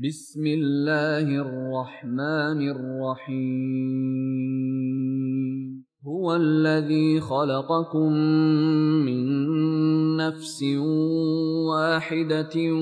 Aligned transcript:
بسم 0.00 0.46
الله 0.46 1.20
الرحمن 1.20 2.70
الرحيم. 2.70 3.92
هو 6.06 6.36
الذي 6.36 7.20
خلقكم 7.20 8.12
من 9.04 9.26
نفس 10.16 10.62
واحدة 11.68 12.72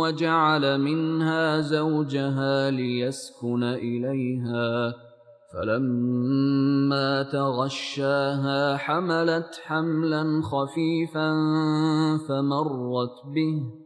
وجعل 0.00 0.80
منها 0.80 1.60
زوجها 1.60 2.70
ليسكن 2.70 3.62
إليها. 3.62 4.94
فلما 5.52 7.22
تغشاها 7.22 8.76
حملت 8.76 9.60
حملا 9.64 10.42
خفيفا 10.42 11.32
فمرت 12.28 13.16
به. 13.34 13.81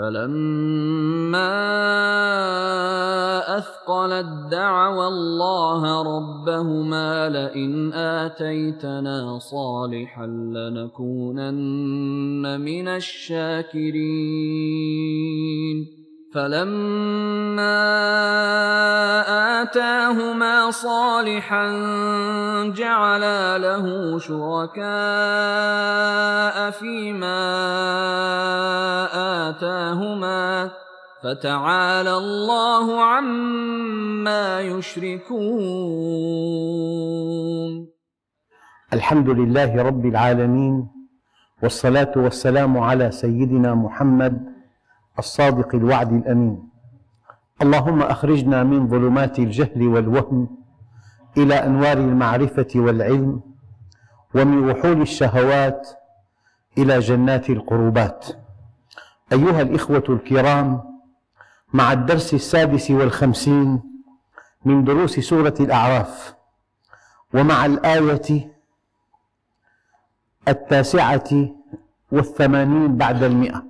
فلما 0.00 1.52
أثقلت 3.58 4.26
دعوا 4.50 5.08
الله 5.08 6.02
ربهما 6.02 7.28
لئن 7.28 7.92
آتيتنا 7.92 9.38
صالحا 9.38 10.26
لنكونن 10.56 11.60
من 12.60 12.88
الشاكرين 12.88 14.00
فلما 16.30 17.82
آتاهما 19.62 20.70
صالحا 20.70 21.66
جعلا 22.70 23.58
له 23.58 24.18
شركاء 24.18 24.86
فيما 26.70 27.42
آتاهما 29.48 30.70
فتعالى 31.22 32.16
الله 32.16 32.86
عما 33.02 34.60
يشركون. 34.60 35.40
الحمد 38.92 39.28
لله 39.28 39.82
رب 39.82 40.06
العالمين 40.06 40.88
والصلاة 41.62 42.12
والسلام 42.16 42.78
على 42.78 43.10
سيدنا 43.10 43.74
محمد 43.74 44.59
الصادق 45.20 45.74
الوعد 45.74 46.12
الأمين. 46.12 46.70
اللهم 47.62 48.02
أخرجنا 48.02 48.64
من 48.64 48.88
ظلمات 48.88 49.38
الجهل 49.38 49.86
والوهم 49.86 50.48
إلى 51.36 51.54
أنوار 51.54 51.98
المعرفة 51.98 52.68
والعلم 52.74 53.40
ومن 54.34 54.70
وحول 54.70 55.02
الشهوات 55.02 55.88
إلى 56.78 56.98
جنات 56.98 57.50
القربات. 57.50 58.26
أيها 59.32 59.62
الإخوة 59.62 60.04
الكرام 60.08 60.82
مع 61.72 61.92
الدرس 61.92 62.34
السادس 62.34 62.90
والخمسين 62.90 63.82
من 64.64 64.84
دروس 64.84 65.20
سورة 65.20 65.54
الأعراف 65.60 66.34
ومع 67.34 67.66
الآية 67.66 68.50
التاسعة 70.48 71.30
والثمانين 72.12 72.96
بعد 72.96 73.22
المئة. 73.22 73.69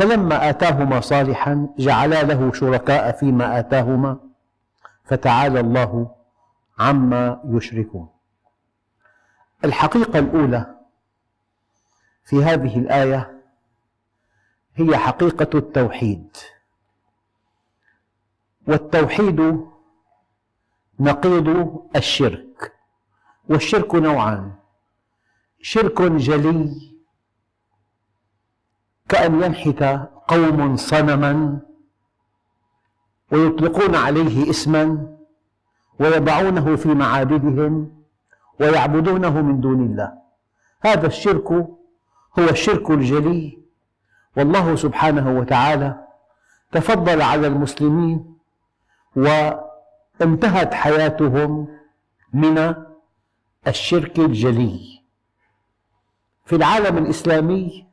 فلما 0.00 0.50
آتاهما 0.50 1.00
صالحا 1.00 1.68
جعلا 1.78 2.22
له 2.22 2.52
شركاء 2.52 3.12
فيما 3.12 3.58
آتاهما 3.58 4.20
فتعالى 5.04 5.60
الله 5.60 6.16
عما 6.78 7.40
يشركون. 7.44 8.08
الحقيقة 9.64 10.18
الأولى 10.18 10.80
في 12.24 12.44
هذه 12.44 12.78
الآية 12.78 13.42
هي 14.74 14.96
حقيقة 14.96 15.58
التوحيد. 15.58 16.36
والتوحيد 18.68 19.66
نقيض 21.00 21.76
الشرك 21.96 22.72
والشرك 23.48 23.94
نوعان 23.94 24.52
شرك 25.62 26.02
جلي 26.02 26.89
كأن 29.10 29.42
ينحت 29.42 29.82
قوم 30.28 30.76
صنما 30.76 31.58
ويطلقون 33.32 33.94
عليه 33.94 34.50
اسما 34.50 35.16
ويضعونه 36.00 36.76
في 36.76 36.88
معابدهم 36.88 38.02
ويعبدونه 38.60 39.40
من 39.42 39.60
دون 39.60 39.86
الله. 39.86 40.12
هذا 40.82 41.06
الشرك 41.06 41.52
هو 42.38 42.48
الشرك 42.50 42.90
الجلي. 42.90 43.58
والله 44.36 44.76
سبحانه 44.76 45.38
وتعالى 45.38 46.06
تفضل 46.72 47.22
على 47.22 47.46
المسلمين 47.46 48.38
وانتهت 49.16 50.74
حياتهم 50.74 51.68
من 52.32 52.74
الشرك 53.66 54.18
الجلي. 54.18 55.02
في 56.44 56.56
العالم 56.56 56.98
الإسلامي 56.98 57.89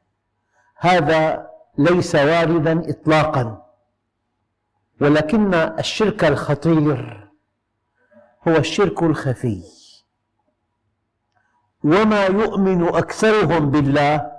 هذا 0.79 1.47
ليس 1.77 2.15
واردا 2.15 2.89
إطلاقا 2.89 3.65
ولكن 5.01 5.53
الشرك 5.53 6.23
الخطير 6.23 7.29
هو 8.47 8.55
الشرك 8.55 9.03
الخفي. 9.03 9.63
وما 11.83 12.25
يؤمن 12.25 12.87
أكثرهم 12.87 13.71
بالله 13.71 14.31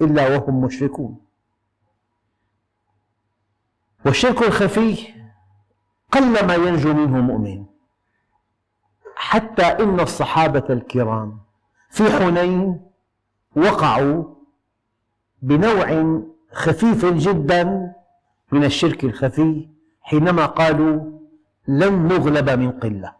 إلا 0.00 0.28
وهم 0.36 0.60
مشركون. 0.60 1.26
والشرك 4.06 4.42
الخفي 4.42 5.14
قلما 6.12 6.54
ينجو 6.54 6.92
منه 6.92 7.20
مؤمن 7.20 7.66
حتى 9.16 9.62
إن 9.62 10.00
الصحابة 10.00 10.64
الكرام 10.70 11.40
في 11.90 12.10
حنين 12.10 12.90
وقعوا 13.56 14.35
بنوع 15.42 16.20
خفيف 16.52 17.04
جدا 17.06 17.92
من 18.52 18.64
الشرك 18.64 19.04
الخفي 19.04 19.68
حينما 20.02 20.46
قالوا 20.46 21.20
لن 21.68 22.08
نغلب 22.08 22.50
من 22.50 22.70
قلة. 22.72 23.14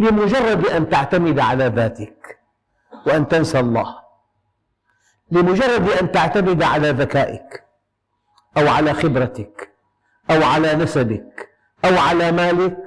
لمجرد 0.00 0.66
أن 0.66 0.88
تعتمد 0.88 1.38
على 1.38 1.66
ذاتك 1.66 2.38
وأن 3.06 3.28
تنسى 3.28 3.60
الله. 3.60 3.98
لمجرد 5.30 5.88
أن 5.88 6.12
تعتمد 6.12 6.62
على 6.62 6.90
ذكائك 6.90 7.64
أو 8.56 8.68
على 8.68 8.92
خبرتك 8.92 9.74
أو 10.30 10.42
على 10.42 10.74
نسبك 10.74 11.48
أو 11.84 11.98
على 11.98 12.32
مالك 12.32 12.78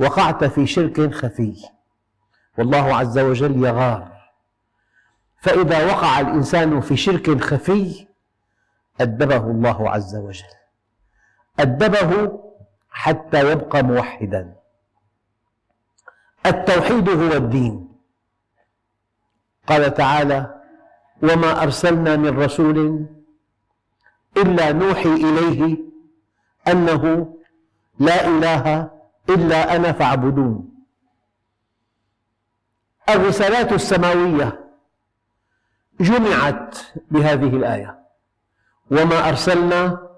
وقعت 0.00 0.44
في 0.44 0.66
شرك 0.66 1.14
خفي. 1.14 1.56
والله 2.58 2.96
عز 2.96 3.18
وجل 3.18 3.64
يغار. 3.64 4.15
فإذا 5.38 5.86
وقع 5.86 6.20
الإنسان 6.20 6.80
في 6.80 6.96
شرك 6.96 7.40
خفي 7.40 8.06
أدبه 9.00 9.36
الله 9.36 9.90
عز 9.90 10.16
وجل. 10.16 10.44
أدبه 11.58 12.40
حتى 12.90 13.52
يبقى 13.52 13.82
موحدا. 13.82 14.56
التوحيد 16.46 17.08
هو 17.08 17.32
الدين. 17.32 17.88
قال 19.66 19.94
تعالى 19.94 20.62
وما 21.22 21.62
أرسلنا 21.62 22.16
من 22.16 22.38
رسول 22.38 23.06
إلا 24.36 24.72
نوحي 24.72 25.08
إليه 25.14 25.78
أنه 26.68 27.34
لا 27.98 28.28
إله 28.28 28.90
إلا 29.28 29.76
أنا 29.76 29.92
فاعبدون. 29.92 30.68
الرسالات 33.08 33.72
السماوية 33.72 34.65
جمعت 36.00 36.78
بهذه 37.10 37.56
الآية. 37.56 37.98
وما 38.90 39.28
أرسلنا 39.28 40.08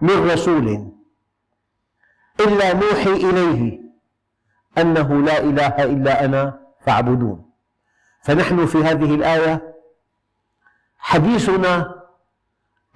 من 0.00 0.30
رسول 0.30 0.92
إلا 2.40 2.72
نوحي 2.72 3.12
إليه 3.12 3.80
أنه 4.78 5.22
لا 5.22 5.38
إله 5.40 5.84
إلا 5.84 6.24
أنا 6.24 6.60
فاعبدون. 6.80 7.50
فنحن 8.22 8.66
في 8.66 8.78
هذه 8.78 9.14
الآية 9.14 9.74
حديثنا 10.98 12.02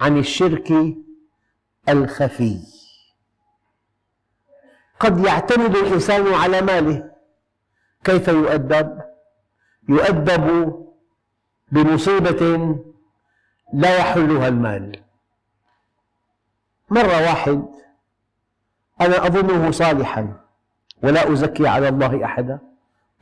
عن 0.01 0.19
الشرك 0.19 0.73
الخفي. 1.89 2.59
قد 5.01 5.25
يعتمد 5.25 5.77
الإنسان 5.77 6.35
على 6.35 6.61
ماله. 6.61 7.11
كيف 8.05 8.29
يؤدب؟ 8.29 9.01
يؤدب 9.89 10.86
بمصيبة 11.73 12.77
لا 13.73 13.99
يحلها 13.99 14.49
المال. 14.49 15.03
مرة 16.91 17.23
واحد 17.23 17.65
أنا 19.01 19.27
أظنه 19.27 19.71
صالحا 19.71 20.41
ولا 21.03 21.33
أزكي 21.33 21.69
على 21.69 21.89
الله 21.89 22.25
أحدا. 22.25 22.59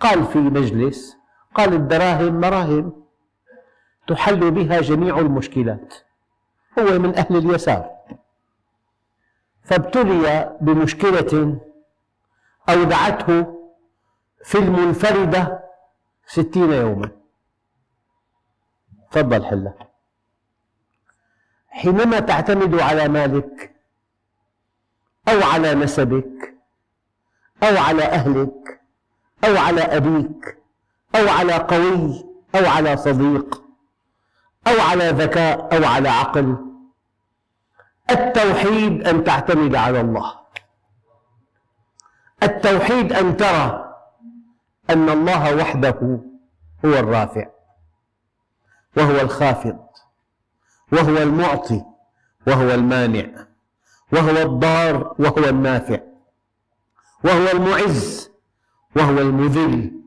قال 0.01 0.25
في 0.25 0.39
مجلس 0.39 1.17
قال 1.55 1.73
الدراهم 1.73 2.41
مراهم 2.41 3.05
تحل 4.07 4.51
بها 4.51 4.81
جميع 4.81 5.19
المشكلات. 5.19 5.95
هو 6.79 6.99
من 6.99 7.17
أهل 7.17 7.37
اليسار. 7.37 7.91
فابتلي 9.65 10.57
بمشكلة 10.61 11.61
أودعته 12.69 13.55
في 14.45 14.59
المنفردة 14.59 15.65
ستين 16.27 16.73
يوما. 16.73 17.24
تفضل 19.15 19.45
حلها 19.45 19.89
حينما 21.69 22.21
تعتمد 22.21 22.81
على 22.81 23.09
مالك 23.09 23.75
أو 25.29 25.43
على 25.43 25.75
نسبك 25.75 26.55
أو 27.63 27.77
على 27.77 28.03
أهلك 28.03 28.81
أو 29.45 29.57
على 29.57 29.81
أبيك 29.81 30.59
أو 31.15 31.29
على 31.29 31.53
قوي 31.53 32.25
أو 32.55 32.67
على 32.67 32.97
صديق 32.97 33.63
أو 34.67 34.81
على 34.81 35.09
ذكاء 35.09 35.77
أو 35.77 35.85
على 35.85 36.09
عقل 36.09 36.57
التوحيد 38.11 39.09
أن 39.09 39.25
تعتمد 39.25 39.75
على 39.75 40.01
الله. 40.01 40.35
التوحيد 42.43 43.13
أن 43.13 43.37
ترى 43.37 43.95
أن 44.91 45.09
الله 45.09 45.57
وحده 45.57 46.21
هو 46.85 46.95
الرافع. 46.95 47.47
وهو 48.97 49.21
الخافض 49.21 49.79
وهو 50.93 51.19
المعطي 51.19 51.85
وهو 52.47 52.71
المانع 52.71 53.47
وهو 54.13 54.43
الضار 54.43 55.15
وهو 55.19 55.49
النافع 55.49 56.01
وهو 57.25 57.51
المعز 57.53 58.31
وهو 58.97 59.19
المذل. 59.19 60.01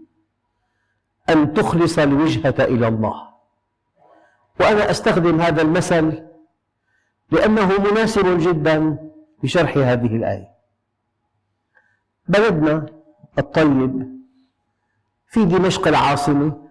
أن 1.29 1.53
تخلص 1.53 1.99
الوجهة 1.99 2.55
إلى 2.59 2.87
الله. 2.87 3.27
وأنا 4.59 4.91
أستخدم 4.91 5.41
هذا 5.41 5.61
المثل 5.61 6.27
لأنه 7.31 7.91
مناسب 7.91 8.37
جدا 8.37 8.97
لشرح 9.43 9.77
هذه 9.77 10.15
الآية. 10.15 10.47
بلدنا 12.27 12.85
الطيب 13.39 14.21
في 15.27 15.45
دمشق 15.45 15.87
العاصمة 15.87 16.66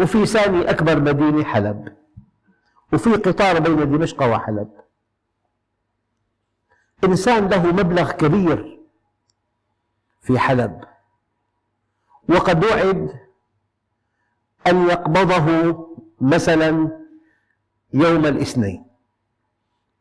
وفي 0.00 0.26
ثاني 0.26 0.70
أكبر 0.70 1.00
مدينة 1.00 1.44
حلب 1.44 1.96
وفي 2.92 3.10
قطار 3.10 3.58
بين 3.60 3.76
دمشق 3.76 4.22
وحلب. 4.22 4.70
إنسان 7.04 7.48
له 7.48 7.66
مبلغ 7.66 8.12
كبير 8.12 8.80
في 10.20 10.38
حلب 10.38 10.84
وقد 12.28 12.64
وعد 12.64 13.20
أن 14.66 14.88
يقبضه 14.88 15.76
مثلا 16.20 17.00
يوم 17.94 18.26
الاثنين 18.26 18.86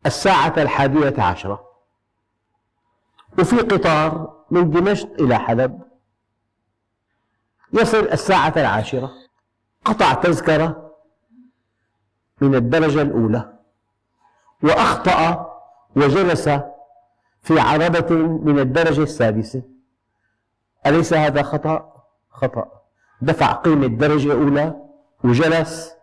الساعة 0.05 0.53
الحادية 0.57 1.23
عشرة. 1.23 1.65
وفي 3.39 3.57
قطار 3.57 4.43
من 4.51 4.71
دمشق 4.71 5.09
إلى 5.19 5.39
حلب 5.39 5.81
يصل 7.73 8.07
الساعة 8.07 8.53
العاشرة. 8.57 9.24
قطع 9.85 10.13
تذكرة 10.13 10.91
من 12.41 12.55
الدرجة 12.55 13.01
الأولى 13.01 13.53
وأخطأ 14.63 15.51
وجلس 15.95 16.49
في 17.41 17.59
عربة 17.59 18.15
من 18.17 18.59
الدرجة 18.59 19.03
السادسة. 19.03 19.61
أليس 20.85 21.13
هذا 21.13 21.43
خطأ؟ 21.43 22.03
خطأ. 22.29 22.81
دفع 23.21 23.51
قيمة 23.51 23.87
درجة 23.87 24.33
أولى 24.33 24.81
وجلس 25.23 25.95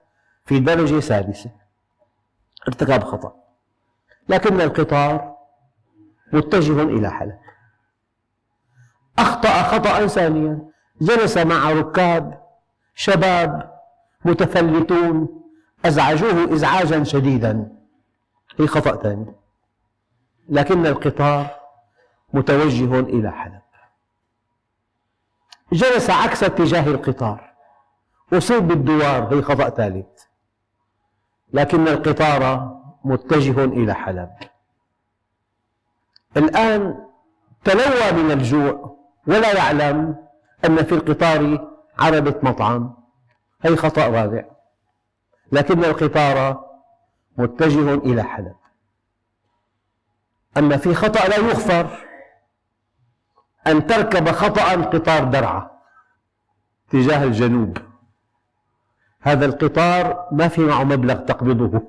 في 0.44 0.60
درجة 0.60 1.00
سادسة. 1.00 1.50
ارتكب 2.68 3.04
خطأ. 3.04 3.34
لكن 4.28 4.60
القطار 4.60 5.36
متجه 6.32 6.82
إلى 6.82 7.10
حلب. 7.10 7.38
أخطأ 9.18 9.62
خطأ 9.62 10.06
ثانيا. 10.06 10.72
جلس 11.00 11.38
مع 11.38 11.70
ركاب 11.70 12.42
شباب 12.94 13.71
متفلتون. 14.24 15.42
أزعجوه 15.84 16.52
إزعاجا 16.54 17.04
شديدا. 17.04 17.72
هي 18.60 18.66
خطأ 18.66 18.96
ثاني. 18.96 19.34
لكن 20.48 20.86
القطار 20.86 21.46
متوجه 22.32 23.00
إلى 23.00 23.32
حلب. 23.32 23.62
جلس 25.72 26.10
عكس 26.10 26.44
اتجاه 26.44 26.86
القطار. 26.86 27.52
أصيب 28.32 28.68
بالدوار. 28.68 29.34
هي 29.34 29.42
خطأ 29.42 29.70
ثالث. 29.70 30.22
لكن 31.52 31.88
القطار 31.88 32.72
متجه 33.04 33.64
إلى 33.64 33.94
حلب. 33.94 34.30
الآن 36.36 37.08
تلوى 37.64 38.22
من 38.22 38.30
الجوع. 38.30 38.96
ولا 39.26 39.56
يعلم 39.56 40.16
أن 40.64 40.76
في 40.84 40.92
القطار 40.92 41.68
عربة 41.98 42.34
مطعم. 42.42 43.01
هي 43.62 43.76
خطأ 43.76 44.08
رابع. 44.08 44.44
لكن 45.52 45.84
القطار 45.84 46.64
متجه 47.36 47.94
إلى 47.94 48.22
حلب 48.22 48.56
أما 50.56 50.76
في 50.76 50.94
خطأ 50.94 51.28
لا 51.28 51.36
يغفر 51.36 52.06
أن 53.66 53.86
تركب 53.86 54.28
خطأ 54.28 54.82
قطار 54.82 55.24
درعا 55.24 55.70
تجاه 56.90 57.24
الجنوب. 57.24 57.78
هذا 59.20 59.46
القطار 59.46 60.28
ما 60.32 60.48
في 60.48 60.60
معه 60.60 60.84
مبلغ 60.84 61.14
تقبضه. 61.14 61.82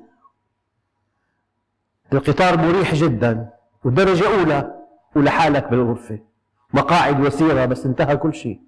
القطار 2.14 2.58
مريح 2.58 2.94
جدا 2.94 3.50
ودرجة 3.84 4.40
أولى 4.40 4.84
ولحالك 5.16 5.68
بالغرفة. 5.68 6.20
مقاعد 6.74 7.20
وسيرة 7.20 7.66
بس 7.66 7.86
انتهى 7.86 8.18
كل 8.18 8.34
شيء. 8.34 8.62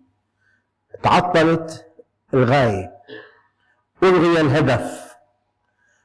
تعطلت 1.03 1.91
الغاية. 2.34 2.95
ألغي 4.10 4.42
الهدف. 4.42 5.16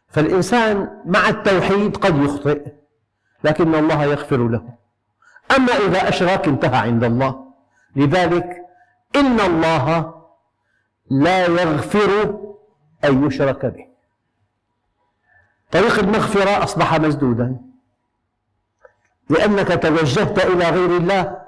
فالإنسان 0.08 1.02
مع 1.04 1.28
التوحيد 1.28 1.96
قد 1.96 2.22
يخطئ 2.22 2.72
لكن 3.44 3.74
الله 3.74 4.04
يغفر 4.04 4.48
له. 4.48 4.74
أما 5.56 5.72
إذا 5.72 6.08
أشرك 6.08 6.48
انتهى 6.48 6.76
عند 6.76 7.04
الله. 7.04 7.52
لذلك 7.96 8.56
إن 9.16 9.40
الله 9.40 10.14
لا 11.10 11.46
يغفر 11.46 12.38
أن 13.04 13.26
يشرك 13.26 13.66
به. 13.66 13.86
طريق 15.70 15.98
المغفرة 15.98 16.64
أصبح 16.64 16.94
مسدودا. 17.00 17.56
لأنك 19.30 19.82
توجهت 19.82 20.38
إلى 20.46 20.70
غير 20.70 20.96
الله 20.96 21.40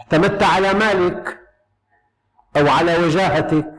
اعتمدت 0.00 0.42
على 0.42 0.74
مالك 0.74 1.40
أو 2.56 2.68
على 2.68 3.04
وجاهتك 3.04 3.75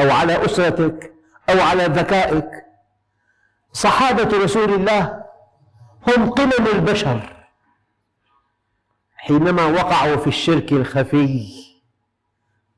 أو 0.00 0.10
على 0.10 0.44
أسرتك 0.44 1.14
أو 1.50 1.60
على 1.60 1.84
ذكائك. 1.84 2.50
صحابة 3.72 4.44
رسول 4.44 4.72
الله 4.72 5.24
هم 6.08 6.30
قمم 6.30 6.66
البشر 6.74 7.46
حينما 9.16 9.64
وقعوا 9.64 10.16
في 10.16 10.26
الشرك 10.26 10.72
الخفي. 10.72 11.48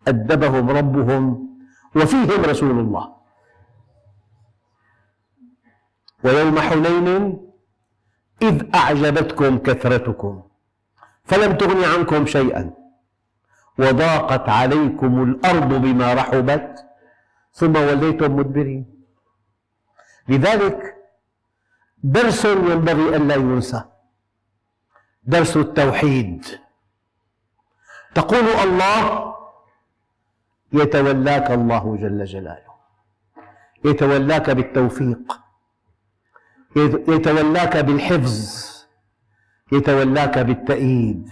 أدبهم 0.09 0.71
ربهم 0.71 1.49
وفيهم 1.97 2.45
رسول 2.45 2.71
الله. 2.71 3.15
ويوم 6.25 6.61
حنين 6.61 7.39
إذ 8.43 8.75
أعجبتكم 8.75 9.59
كثرتكم 9.59 10.43
فلم 11.25 11.53
تغن 11.57 11.85
عنكم 11.85 12.27
شيئا. 12.27 12.71
وضاقت 13.79 14.49
عليكم 14.49 15.23
الأرض 15.23 15.69
بما 15.69 16.15
رحبت. 16.15 16.85
ثم 17.53 17.77
وليتم 17.77 18.37
مدبرين. 18.37 19.05
لذلك 20.29 20.97
درس 22.03 22.45
ينبغي 22.45 23.17
ألا 23.17 23.35
ينسى. 23.35 23.85
درس 25.25 25.57
التوحيد. 25.57 26.47
تقول 28.15 28.47
الله 28.65 29.35
يتولاك 30.73 31.51
الله 31.51 31.97
جل 31.97 32.25
جلاله. 32.25 32.73
يتولاك 33.85 34.51
بالتوفيق. 34.51 35.41
يتولاك 37.09 37.77
بالحفظ. 37.77 38.37
يتولاك 39.73 40.39
بالتأييد. 40.39 41.31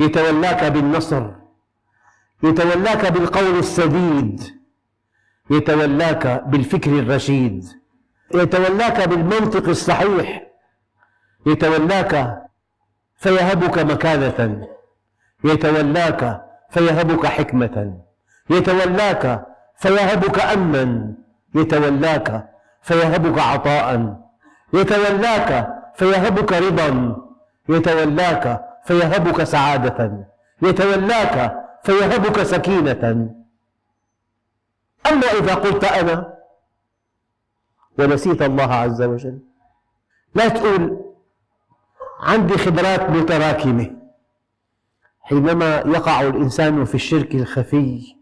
يتولاك 0.00 0.64
بالنصر. 0.64 1.30
يتولاك 2.42 3.12
بالقول 3.12 3.58
السديد. 3.58 4.59
يتولاك 5.50 6.42
بالفكر 6.46 6.90
الرشيد 6.90 7.64
يتولاك 8.34 9.08
بالمنطق 9.08 9.68
الصحيح 9.68 10.42
يتولاك 11.46 12.42
فيهبك 13.16 13.78
مكانة 13.78 14.66
يتولاك 15.44 16.42
فيهبك 16.70 17.26
حكمة 17.26 17.94
يتولاك 18.50 19.46
فيهبك 19.76 20.40
أمنا 20.40 21.14
يتولاك 21.54 22.48
فيهبك 22.82 23.38
عطاء 23.38 24.16
يتولاك 24.74 25.68
فيهبك 25.94 26.52
رضا 26.52 27.16
يتولاك 27.68 28.64
فيهبك 28.84 29.42
سعادة 29.44 30.26
يتولاك 30.62 31.54
فيهبك 31.82 32.42
سكينة. 32.42 33.30
أما 35.10 35.26
إذا 35.26 35.54
قلت 35.54 35.84
أنا 35.84 36.34
ونسيت 37.98 38.42
الله 38.42 38.74
عز 38.74 39.02
وجل 39.02 39.38
لا 40.34 40.48
تقول 40.48 41.04
عندي 42.20 42.58
خبرات 42.58 43.10
متراكمة. 43.10 43.96
حينما 45.20 45.76
يقع 45.76 46.20
الإنسان 46.20 46.84
في 46.84 46.94
الشرك 46.94 47.34
الخفي 47.34 48.16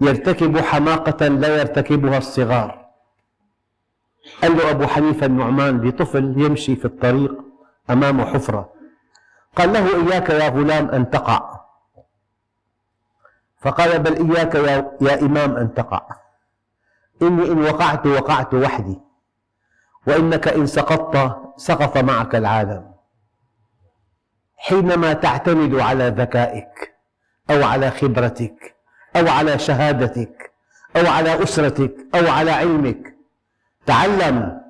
يرتكب 0.00 0.58
حماقة 0.58 1.28
لا 1.28 1.56
يرتكبها 1.56 2.18
الصغار. 2.18 2.90
قال 4.42 4.56
له 4.56 4.70
أبو 4.70 4.86
حنيفة 4.86 5.26
النعمان 5.26 5.88
لطفل 5.88 6.34
يمشي 6.36 6.76
في 6.76 6.84
الطريق 6.84 7.34
أمامه 7.90 8.24
حفرة 8.24 8.72
قال 9.56 9.72
له 9.72 10.12
إياك 10.12 10.30
يا 10.30 10.48
غلام 10.48 10.88
أن 10.88 11.10
تقع. 11.10 11.59
فقال 13.60 13.98
بل 13.98 14.32
إياك 14.32 14.54
يا, 14.54 14.92
يا 15.00 15.20
إمام 15.20 15.56
أن 15.56 15.74
تقع. 15.74 16.02
إني 17.22 17.52
إن 17.52 17.62
وقعت 17.62 18.06
وقعت 18.06 18.54
وحدي. 18.54 19.00
وإنك 20.06 20.48
إن 20.48 20.66
سقطت 20.66 21.36
سقط 21.56 21.98
معك 21.98 22.34
العالم. 22.34 22.90
حينما 24.56 25.12
تعتمد 25.12 25.74
على 25.74 26.08
ذكائك 26.08 26.94
أو 27.50 27.64
على 27.64 27.90
خبرتك 27.90 28.76
أو 29.16 29.28
على 29.28 29.58
شهادتك 29.58 30.52
أو 30.96 31.06
على 31.06 31.42
أسرتك 31.42 31.96
أو 32.14 32.30
على 32.30 32.50
علمك 32.50 33.16
تعلم 33.86 34.60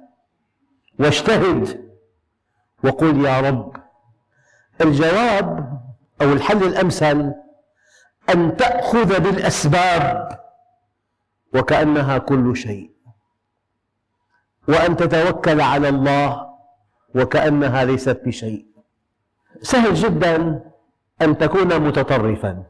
واجتهد 0.98 1.90
وقل 2.84 3.24
يا 3.24 3.40
رب. 3.40 3.76
الجواب 4.80 5.80
أو 6.22 6.32
الحل 6.32 6.64
الأمثل 6.64 7.32
أن 8.32 8.56
تأخذ 8.56 9.20
بالأسباب 9.20 10.40
وكأنها 11.54 12.18
كل 12.18 12.56
شيء 12.56 12.90
وأن 14.68 14.96
تتوكل 14.96 15.60
على 15.60 15.88
الله 15.88 16.50
وكأنها 17.14 17.84
ليست 17.84 18.20
بشيء. 18.24 18.66
سهل 19.62 19.94
جدا 19.94 20.64
أن 21.22 21.38
تكون 21.38 21.80
متطرفا. 21.80 22.64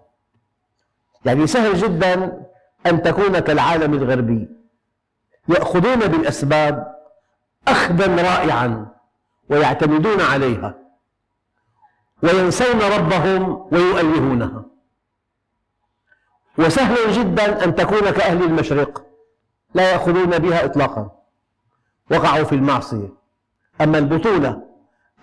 يعني 1.24 1.46
سهل 1.46 1.74
جدا 1.74 2.42
أن 2.86 3.02
تكون 3.02 3.38
كالعالم 3.38 3.94
الغربي. 3.94 4.48
يأخذون 5.48 5.98
بالأسباب 5.98 6.94
أخذا 7.68 8.22
رائعا 8.22 8.86
ويعتمدون 9.50 10.20
عليها 10.20 10.74
وينسون 12.22 12.80
ربهم 12.80 13.68
ويؤلهونها. 13.72 14.64
وسهل 16.60 17.12
جدا 17.12 17.64
أن 17.64 17.74
تكون 17.74 18.10
كأهل 18.10 18.42
المشرق 18.42 19.06
لا 19.74 19.92
يأخذون 19.92 20.38
بها 20.38 20.64
إطلاقا. 20.64 21.10
وقعوا 22.10 22.44
في 22.44 22.54
المعصية. 22.54 23.08
أما 23.80 23.98
البطولة 23.98 24.62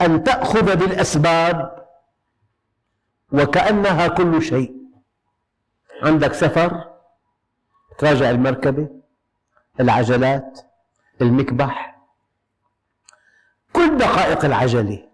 أن 0.01 0.24
تأخذ 0.24 0.75
بالأسباب 0.75 1.88
وكأنها 3.32 4.08
كل 4.08 4.41
شيء. 4.41 4.74
عندك 6.03 6.34
سفر 6.34 6.84
تراجع 7.98 8.29
المركبة 8.29 8.88
العجلات 9.79 10.60
المكبح. 11.22 11.98
كل 13.74 13.98
دقائق 13.98 14.46
العجلة 14.46 15.08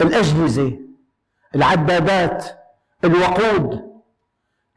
الأجهزة 0.00 0.78
العدادات 1.54 2.46
الوقود 3.04 3.87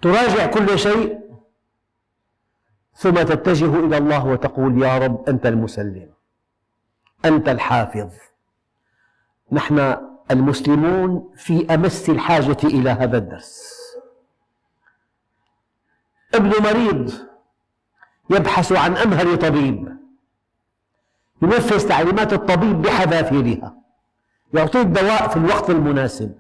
تراجع 0.01 0.45
كل 0.45 0.79
شيء 0.79 1.21
ثم 2.93 3.11
تتجه 3.13 3.79
إلى 3.79 3.97
الله 3.97 4.25
وتقول 4.25 4.83
يا 4.83 4.97
رب 4.97 5.29
أنت 5.29 5.45
المسلم 5.45 6.09
أنت 7.25 7.49
الحافظ. 7.49 8.09
نحن 9.51 9.97
المسلمون 10.31 11.33
في 11.35 11.73
أمس 11.73 12.09
الحاجة 12.09 12.57
إلى 12.63 12.89
هذا 12.89 13.17
الدرس. 13.17 13.81
ابن 16.33 16.63
مريض 16.63 17.13
يبحث 18.29 18.71
عن 18.71 18.97
أمهر 18.97 19.35
طبيب 19.35 19.97
ينفذ 21.41 21.89
تعليمات 21.89 22.33
الطبيب 22.33 22.81
بحذافيرها 22.81 23.75
يعطيه 24.53 24.81
الدواء 24.81 25.27
في 25.29 25.37
الوقت 25.37 25.69
المناسب 25.69 26.37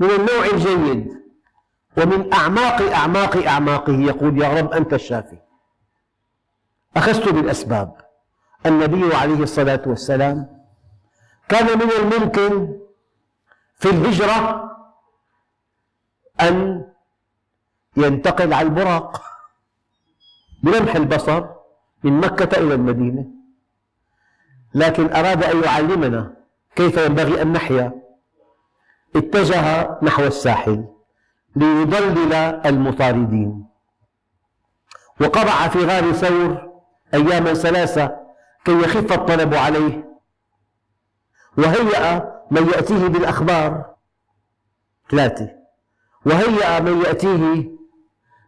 من 0.00 0.10
النوع 0.10 0.44
الجيد. 0.52 1.19
ومن 2.00 2.32
أعماق 2.32 2.82
أعماق 2.82 3.46
أعماقه 3.46 3.92
يقول 3.92 4.42
يا 4.42 4.60
رب 4.60 4.72
أنت 4.72 4.94
الشافي. 4.94 5.38
أخذت 6.96 7.28
بالأسباب. 7.28 7.96
النبي 8.66 9.14
عليه 9.14 9.42
الصلاة 9.42 9.82
والسلام 9.86 10.60
كان 11.48 11.78
من 11.78 11.90
الممكن 11.90 12.80
في 13.74 13.90
الهجرة 13.90 14.70
أن 16.40 16.84
ينتقل 17.96 18.52
على 18.52 18.68
البراق 18.68 19.22
بلمح 20.62 20.96
البصر 20.96 21.44
من 22.04 22.20
مكة 22.20 22.58
إلى 22.58 22.74
المدينة. 22.74 23.26
لكن 24.74 25.12
أراد 25.12 25.44
أن 25.44 25.64
يعلمنا 25.64 26.36
كيف 26.76 26.96
ينبغي 26.96 27.42
أن 27.42 27.52
نحيا. 27.52 27.92
اتجه 29.16 29.98
نحو 30.02 30.22
الساحل. 30.22 30.99
ليضلل 31.56 32.32
المطاردين. 32.66 33.66
وقرع 35.20 35.68
في 35.68 35.84
غار 35.84 36.12
ثور 36.12 36.70
أياما 37.14 37.54
ثلاثة 37.54 38.16
كي 38.64 38.72
يخف 38.72 39.12
الطلب 39.12 39.54
عليه. 39.54 40.10
وهيأ 41.58 42.32
من 42.50 42.68
يأتيه 42.68 43.06
بالأخبار. 43.06 43.94
ثلاثة. 45.10 45.50
وهيأ 46.26 46.80
من 46.80 47.00
يأتيه 47.00 47.70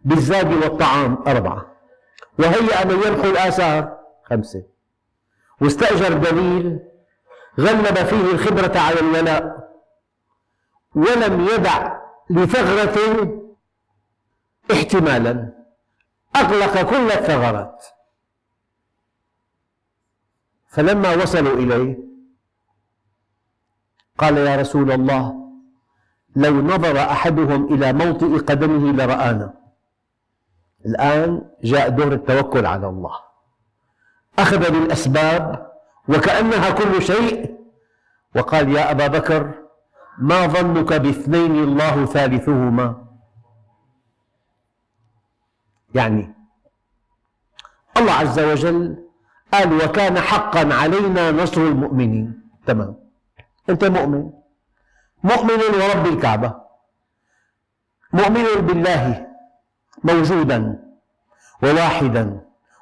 بالزاد 0.05 0.53
والطعام. 0.53 1.25
أربعة. 1.27 1.67
وهيأ 2.39 2.85
من 2.87 3.03
يمحو 3.07 3.31
الآثار. 3.31 3.99
خمسة. 4.25 4.63
واستأجر 5.61 6.13
دليل 6.13 6.81
غلب 7.61 7.95
فيه 7.97 8.33
الخبرة 8.33 8.79
على 8.79 9.01
الولاء 9.01 9.71
ولم 10.95 11.49
يدع 11.55 12.02
لثغرة 12.31 12.99
احتمالا. 14.73 15.53
أغلق 16.37 16.91
كل 16.91 17.11
الثغرات. 17.11 17.87
فلما 20.69 21.15
وصلوا 21.15 21.59
إليه 21.59 21.99
قال 24.19 24.37
يا 24.37 24.57
رسول 24.57 24.93
الله 24.93 25.35
لو 26.37 26.63
نظر 26.63 26.99
أحدهم 26.99 27.75
إلى 27.75 27.93
موطئ 27.93 28.39
قدمه 28.39 28.93
لرآنا. 28.93 29.55
الآن 30.87 31.51
جاء 31.65 31.89
دور 31.89 32.13
التوكل 32.13 32.67
على 32.67 32.87
الله. 32.89 33.19
أخذ 34.39 34.71
بالأسباب 34.71 35.73
وكأنها 36.09 36.71
كل 36.71 37.03
شيء. 37.03 37.59
وقال 38.37 38.77
يا 38.77 38.91
أبا 38.91 39.07
بكر 39.07 39.62
ما 40.19 40.47
ظنك 40.47 40.93
باثنين 40.93 41.55
الله 41.65 42.07
ثالثهما؟ 42.07 43.05
يعني 45.95 46.35
الله 47.97 48.13
عز 48.13 48.41
وجل 48.41 49.09
قال 49.53 49.85
وكان 49.85 50.21
حقا 50.21 50.75
علينا 50.75 51.31
نصر 51.31 51.61
المؤمنين. 51.61 52.43
تمام. 52.67 52.97
أنت 53.71 53.85
مؤمن. 53.85 54.31
مؤمن 55.25 55.61
ورب 55.81 56.07
الكعبة. 56.07 56.55
مؤمن 58.13 58.45
بالله 58.67 59.27
موجودا 60.05 60.83
وواحدا 61.63 62.41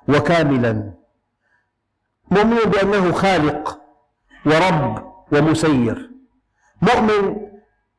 وكاملا. 0.08 0.92
مؤمن 2.30 2.56
بأنه 2.56 3.12
خالق 3.12 3.80
ورب 4.46 5.12
ومسير. 5.32 6.10
مؤمن 6.82 7.50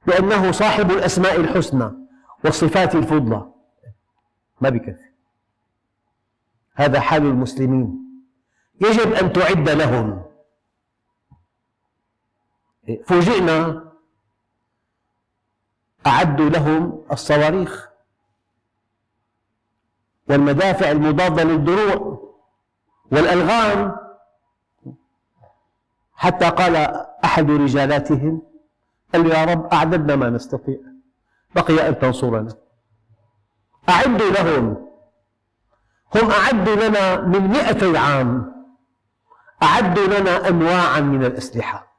لأنه 0.08 0.52
صاحب 0.52 0.92
الأسماء 0.92 1.36
الحسنى 1.36 1.92
والصفات 2.44 2.96
الفضلى. 2.96 3.52
ما 4.62 4.70
بكفي 4.70 5.12
هذا 6.74 7.00
حال 7.00 7.22
المسلمين. 7.22 8.02
يجب 8.82 9.14
أن 9.14 9.34
تعد 9.34 9.70
لهم. 9.70 10.24
فوجئنا 13.06 13.92
أعدوا 16.08 16.50
لهم 16.50 17.06
الصواريخ 17.12 17.90
والمدافع 20.30 20.92
المضادة 20.92 21.44
للدروع 21.44 22.22
والألغام. 23.12 23.98
حتى 26.14 26.50
قال 26.50 26.76
أحد 27.26 27.52
رجالاتهم 27.52 28.51
قال 29.14 29.28
يا 29.28 29.46
رب 29.46 29.66
أعددنا 29.74 30.16
ما 30.16 30.30
نستطيع. 30.30 30.78
بقي 31.56 31.90
أن 31.90 32.00
تنصرنا. 32.00 32.56
أعدوا 33.90 34.32
لهم. 34.32 34.88
هم 36.16 36.32
أعدوا 36.32 36.76
لنا 36.76 37.22
من 37.22 37.48
مئتي 37.48 37.98
عام. 37.98 38.54
أعدوا 39.64 40.08
لنا 40.08 40.48
أنواعا 40.48 41.00
من 41.00 41.26
الأسلحة. 41.26 41.98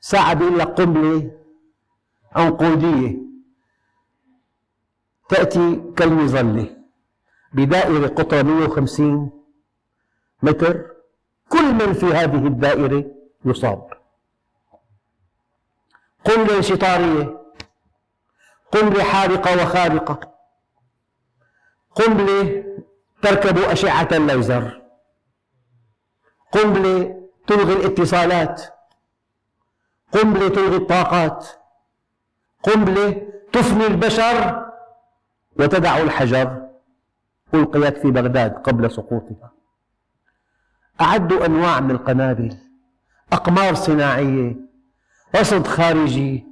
ساعة 0.00 0.34
بيقول 0.34 0.58
لك 0.58 0.68
قنبلة 0.68 1.30
عنقودية 2.32 3.16
تأتي 5.28 5.92
كالمظلة. 5.96 6.76
بدائرة 7.52 8.06
قطرها 8.06 8.42
150 8.42 9.30
متر. 10.42 10.90
كل 11.48 11.74
من 11.74 11.92
في 11.92 12.06
هذه 12.06 12.46
الدائرة 12.46 13.04
يصاب. 13.44 13.97
قنبلة 16.24 16.60
شطارية 16.60 17.38
قنبلة 18.72 19.04
حارقة 19.04 19.62
وخارقة 19.62 20.34
قنبلة 21.94 22.64
تركب 23.22 23.58
أشعة 23.58 24.08
الليزر. 24.12 24.82
قنبلة 26.52 27.28
تلغي 27.46 27.72
الاتصالات. 27.72 28.62
قنبلة 30.12 30.48
تلغي 30.48 30.76
الطاقات. 30.76 31.48
قنبلة 32.62 33.28
تفني 33.52 33.86
البشر 33.86 34.66
وتدع 35.58 35.98
الحجر. 35.98 36.68
ألقيت 37.54 37.98
في 37.98 38.10
بغداد 38.10 38.52
قبل 38.54 38.90
سقوطها. 38.90 39.52
أعدوا 41.00 41.46
أنواع 41.46 41.80
من 41.80 41.90
القنابل. 41.90 42.58
أقمار 43.32 43.74
صناعية. 43.74 44.67
رصد 45.36 45.66
خارجي. 45.66 46.46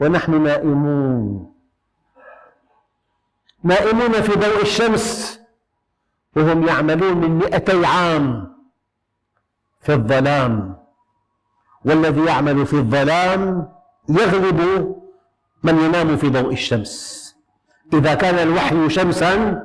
ونحن 0.00 0.42
نائمون. 0.42 1.54
نائمون 3.64 4.12
في 4.22 4.32
ضوء 4.32 4.62
الشمس 4.62 5.40
وهم 6.36 6.68
يعملون 6.68 7.16
من 7.16 7.38
مئتي 7.38 7.86
عام 7.86 8.56
في 9.80 9.92
الظلام. 9.92 10.76
والذي 11.84 12.24
يعمل 12.24 12.66
في 12.66 12.74
الظلام 12.74 13.72
يغلب 14.08 14.60
من 15.62 15.78
ينام 15.78 16.16
في 16.16 16.28
ضوء 16.28 16.52
الشمس. 16.52 17.20
إذا 17.92 18.14
كان 18.14 18.34
الوحي 18.34 18.90
شمسا 18.90 19.62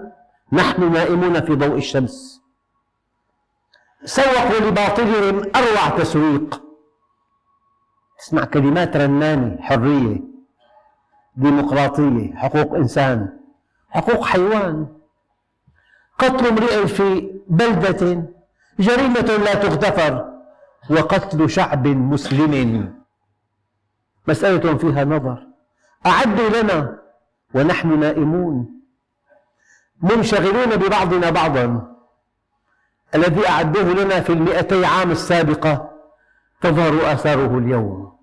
نحن 0.51 0.91
نائمون 0.93 1.41
في 1.41 1.55
ضوء 1.55 1.77
الشمس. 1.77 2.41
سوقوا 4.05 4.59
لباطلهم 4.59 5.51
أروع 5.55 5.89
تسويق. 5.97 6.64
تسمع 8.25 8.45
كلمات 8.45 8.97
رنانة 8.97 9.61
حرية 9.61 10.21
ديمقراطية 11.35 12.35
حقوق 12.35 12.75
إنسان 12.75 13.39
حقوق 13.89 14.25
حيوان. 14.25 14.87
قتل 16.19 16.47
امرئ 16.47 16.87
في 16.87 17.31
بلدة 17.47 18.23
جريمة 18.79 19.37
لا 19.45 19.53
تغتفر 19.53 20.33
وقتل 20.89 21.49
شعب 21.49 21.87
مسلم. 21.87 22.93
مسألة 24.27 24.77
فيها 24.77 25.05
نظر. 25.05 25.47
أعدوا 26.05 26.61
لنا 26.61 26.99
ونحن 27.53 27.99
نائمون. 27.99 28.81
منشغلون 30.01 30.75
ببعضنا 30.75 31.29
بعضا. 31.29 31.95
الذي 33.15 33.49
أعدوه 33.49 33.83
لنا 33.83 34.19
في 34.21 34.33
المئتي 34.33 34.85
عام 34.85 35.11
السابقة 35.11 35.89
تظهر 36.61 37.13
آثاره 37.13 37.57
اليوم. 37.57 38.14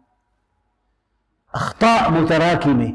أخطاء 1.55 2.11
متراكمة. 2.11 2.95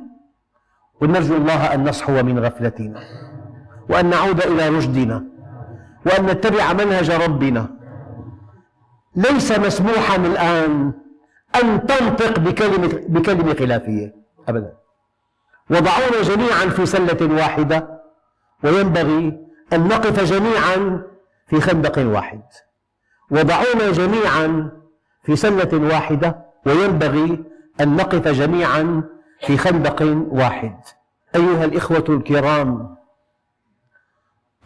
ونرجو 1.02 1.36
الله 1.36 1.74
أن 1.74 1.90
نصحو 1.90 2.24
من 2.24 2.40
غفلتنا 2.40 3.04
وأن 3.90 4.10
نعود 4.10 4.42
إلى 4.42 4.70
رشدنا 4.70 5.24
وأن 6.06 6.26
نتبع 6.26 6.74
منهج 6.74 7.12
ربنا. 7.12 7.68
ليس 9.16 9.52
مسموحا 9.52 10.16
الآن 10.16 10.94
أن 11.64 11.86
تنطق 11.86 12.40
بكلمة, 12.40 13.02
بكلمة 13.08 13.54
خلافية 13.54 14.16
أبدا. 14.48 14.74
وضعونا 15.70 16.22
جميعا 16.22 16.66
في 16.66 16.86
سلة 16.86 17.36
واحدة 17.36 18.02
وينبغي 18.64 19.48
أن 19.74 19.88
نقف 19.88 20.24
جميعا 20.24 21.04
في 21.48 21.62
خندق 21.62 22.00
واحد. 22.00 22.42
وضعونا 23.32 23.92
جميعا 23.92 24.72
في 25.24 25.36
سلة 25.36 25.88
واحدة 25.94 26.46
وينبغي 26.66 27.44
أن 27.82 27.96
نقف 27.96 28.28
جميعا 28.28 29.04
في 29.42 29.58
خندق 29.58 30.02
واحد. 30.32 30.80
أيها 31.36 31.66
الإخوة 31.66 32.06
الكرام 32.10 32.98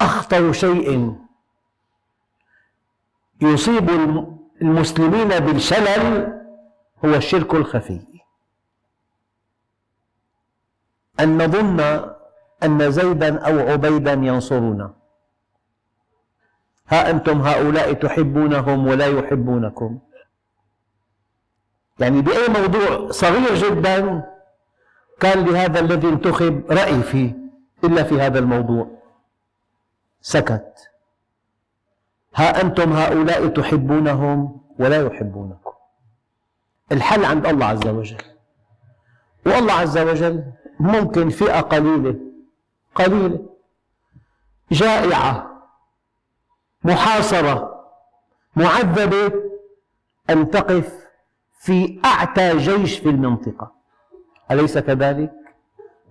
أخطر 0.02 0.52
شيء 0.52 1.16
يصيب 3.42 3.90
المسلمين 4.62 5.28
بالشلل 5.28 6.34
هو 7.06 7.16
الشرك 7.16 7.54
الخفي. 7.54 8.02
أن 11.20 11.44
نظن 11.46 11.80
أن 12.64 12.92
زيدا 12.92 13.40
أو 13.40 13.60
عبيدا 13.60 14.14
ينصرنا 14.14 14.94
ها 16.88 17.10
أنتم 17.10 17.42
هؤلاء 17.42 17.94
تحبونهم 17.94 18.88
ولا 18.88 19.08
يحبونكم. 19.08 20.00
يعني 22.02 22.22
بأي 22.22 22.48
موضوع 22.48 23.12
صغير 23.12 23.56
جدا 23.56 24.24
كان 25.20 25.46
لهذا 25.46 25.80
الذي 25.80 26.08
انتخب 26.10 26.72
رأي 26.72 27.04
فيه 27.04 27.38
إلا 27.84 28.04
في 28.04 28.22
هذا 28.22 28.40
الموضوع. 28.40 28.88
سكت. 30.22 30.90
ها 32.36 32.62
أنتم 32.62 32.94
هؤلاء 32.94 33.48
تحبونهم 33.48 34.62
ولا 34.80 35.06
يحبونكم. 35.06 35.72
الحل 36.92 37.26
عند 37.26 37.46
الله 37.48 37.66
عز 37.66 37.88
وجل. 37.88 38.24
والله 39.46 39.74
عز 39.74 39.98
وجل 39.98 40.44
ممكن 40.80 41.30
فئة 41.30 41.60
قليلة 41.60 42.16
قليلة 42.96 43.46
جائعة 44.72 45.52
محاصرة 46.84 47.86
معذبة 48.56 49.34
أن 50.30 50.50
تقف 50.52 51.01
في 51.62 52.02
أعتى 52.06 52.58
جيش 52.58 53.00
في 53.00 53.10
المنطقة. 53.10 53.72
أليس 54.52 54.78
كذلك؟ 54.78 55.34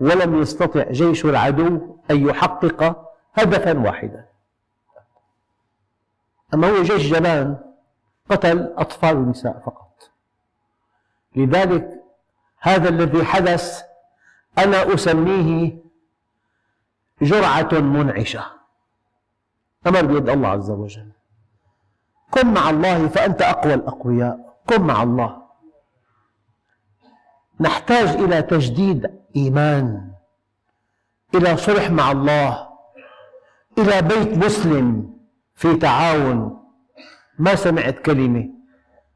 ولم 0.01 0.41
يستطع 0.43 0.91
جيش 0.91 1.25
العدو 1.25 1.97
أن 2.11 2.29
يحقق 2.29 3.07
هدفا 3.35 3.79
واحدا. 3.79 4.27
أما 6.55 6.71
هو 6.71 6.83
جيش 6.83 7.13
جبان 7.13 7.59
قتل 8.31 8.75
أطفال 8.77 9.17
ونساء 9.17 9.63
فقط. 9.67 10.11
لذلك 11.37 12.05
هذا 12.61 12.89
الذي 12.89 13.25
حدث 13.25 13.83
أنا 14.59 14.95
أسميه 14.95 15.79
جرعة 17.23 17.73
منعشة. 17.73 18.45
أمر 19.87 20.03
بيد 20.03 20.29
الله 20.29 20.49
عز 20.49 20.71
وجل. 20.71 21.13
كن 22.31 22.55
مع 22.55 22.71
الله 22.71 23.09
فأنت 23.09 23.43
أقوى 23.43 23.75
الأقوياء. 23.75 24.57
كن 24.69 24.83
مع 24.83 25.03
الله. 25.03 25.40
نحتاج 27.61 28.09
إلى 28.09 28.43
تجديد 28.43 29.11
إيمان 29.37 30.11
إلى 31.35 31.57
صلح 31.57 31.91
مع 31.91 32.13
الله 32.13 32.69
إلى 33.79 34.03
بيت 34.03 34.45
مسلم 34.45 35.17
في 35.55 35.77
تعاون. 35.77 36.61
ما 37.39 37.55
سمعت 37.55 37.99
كلمة 37.99 38.49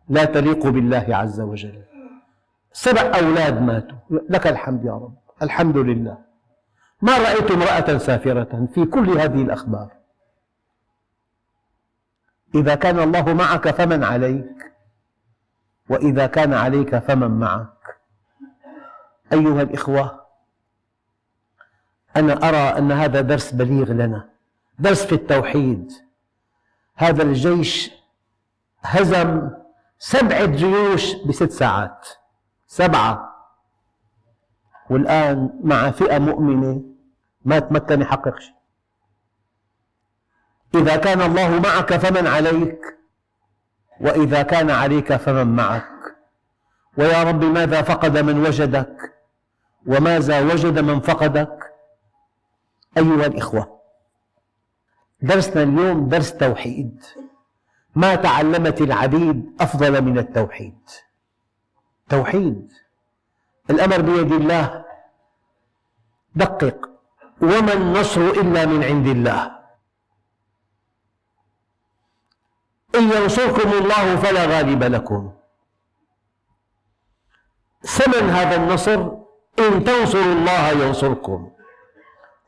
لا 0.09 0.25
تليق 0.25 0.67
بالله 0.67 1.07
عز 1.09 1.41
وجل. 1.41 1.83
سبع 2.73 3.01
أولاد 3.01 3.63
ماتوا. 3.63 3.99
لك 4.11 4.47
الحمد 4.47 4.85
يا 4.85 4.93
رب. 4.93 5.17
الحمد 5.43 5.77
لله. 5.77 6.19
ما 7.03 7.19
رأيت 7.19 7.51
امرأة 7.51 7.99
سافرة 7.99 8.69
في 8.75 8.85
كل 8.85 9.19
هذه 9.19 9.43
الأخبار. 9.43 9.91
إذا 12.55 12.75
كان 12.75 12.99
الله 12.99 13.33
معك 13.33 13.71
فمن 13.71 14.05
عليك 14.05 14.73
وإذا 15.89 16.27
كان 16.27 16.55
عليك 16.55 16.99
فمن 16.99 17.31
معك. 17.31 17.74
أيها 19.33 19.63
الإخوة 19.63 20.25
أنا 22.17 22.49
أرى 22.49 22.79
أن 22.79 22.93
هذا 22.93 23.21
درس 23.21 23.53
بليغ 23.53 23.93
لنا 23.93 24.29
درس 24.79 25.07
في 25.07 25.15
التوحيد. 25.15 25.93
هذا 26.97 27.23
الجيش 27.23 27.91
هزم 28.81 29.51
سبعة 29.99 30.47
جيوش 30.47 31.15
بست 31.15 31.51
ساعات 31.51 32.09
سبعة. 32.67 33.35
والآن 34.91 35.61
مع 35.63 35.91
فئة 35.91 36.19
مؤمنة 36.19 36.83
ما 37.45 37.59
تمكن 37.59 38.01
يحقق 38.01 38.39
شيء. 38.39 38.55
إذا 40.75 40.97
كان 40.97 41.23
الله 41.23 41.61
معك 41.61 41.97
فمن 41.97 42.27
عليك 42.27 42.81
وإذا 44.01 44.43
كان 44.43 44.71
عليك 44.71 45.17
فمن 45.17 45.57
معك. 45.57 46.17
ويا 46.99 47.23
رب 47.23 47.45
ماذا 47.45 47.83
فقد 47.83 48.19
من 48.19 48.47
وجدك؟ 48.47 49.14
وماذا 49.87 50.41
وجد 50.41 50.79
من 50.79 51.01
فقدك؟ 51.01 51.75
أيها 52.97 53.27
الإخوة 53.27 53.81
درسنا 55.23 55.63
اليوم 55.63 56.09
درس 56.09 56.37
توحيد. 56.37 57.05
ما 57.95 58.15
تعلمت 58.15 58.81
العبيد 58.81 59.57
أفضل 59.61 60.03
من 60.03 60.19
التوحيد؟ 60.19 60.79
توحيد. 62.09 62.73
الأمر 63.71 64.01
بيد 64.01 64.33
الله. 64.33 64.85
دقق. 66.35 66.91
وما 67.43 67.73
النصر 67.73 68.21
إلا 68.21 68.67
من 68.67 68.85
عند 68.85 69.07
الله؟ 69.07 69.59
إن 72.95 73.03
ينصركم 73.13 73.73
الله 73.73 74.17
فلا 74.17 74.47
غالب 74.47 74.83
لكم. 74.83 75.33
ثمن 77.83 78.31
هذا 78.31 78.57
النصر؟ 78.57 79.24
إن 79.59 79.85
تنصروا 79.85 80.33
الله 80.33 80.71
ينصركم. 80.71 81.51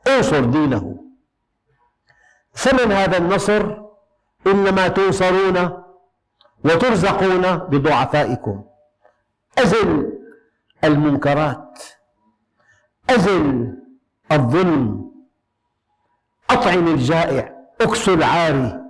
انصر 0.07 0.39
دينه. 0.39 1.03
ثمن 2.53 2.91
هذا 2.91 3.17
النصر 3.17 3.77
إنما 4.47 4.87
تنصرون 4.87 5.83
وترزقون 6.65 7.57
بضعفائكم. 7.57 8.63
أزل 9.57 10.19
المنكرات. 10.83 11.79
أزل 13.09 13.73
الظلم. 14.31 15.11
أطعم 16.49 16.87
الجائع. 16.87 17.55
أكسو 17.81 18.13
العاري. 18.13 18.81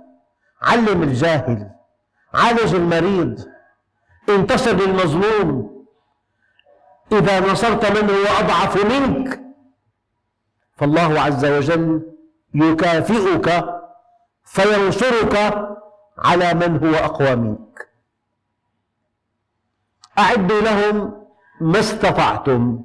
علم 0.62 1.02
الجاهل. 1.02 1.70
عالج 2.34 2.74
المريض. 2.74 3.48
انتصر 4.28 4.72
للمظلوم. 4.72 5.77
إذا 7.12 7.40
نصرت 7.40 8.02
من 8.02 8.10
هو 8.10 8.24
أضعف 8.40 8.84
منك 8.84 9.40
فالله 10.76 11.20
عز 11.20 11.44
وجل 11.44 12.02
يكافئك 12.54 13.64
فينصرك 14.44 15.36
على 16.18 16.54
من 16.54 16.86
هو 16.86 16.94
أقوى 16.94 17.36
منك. 17.36 17.88
أعدوا 20.18 20.60
لهم 20.60 21.24
ما 21.60 21.78
استطعتم. 21.78 22.82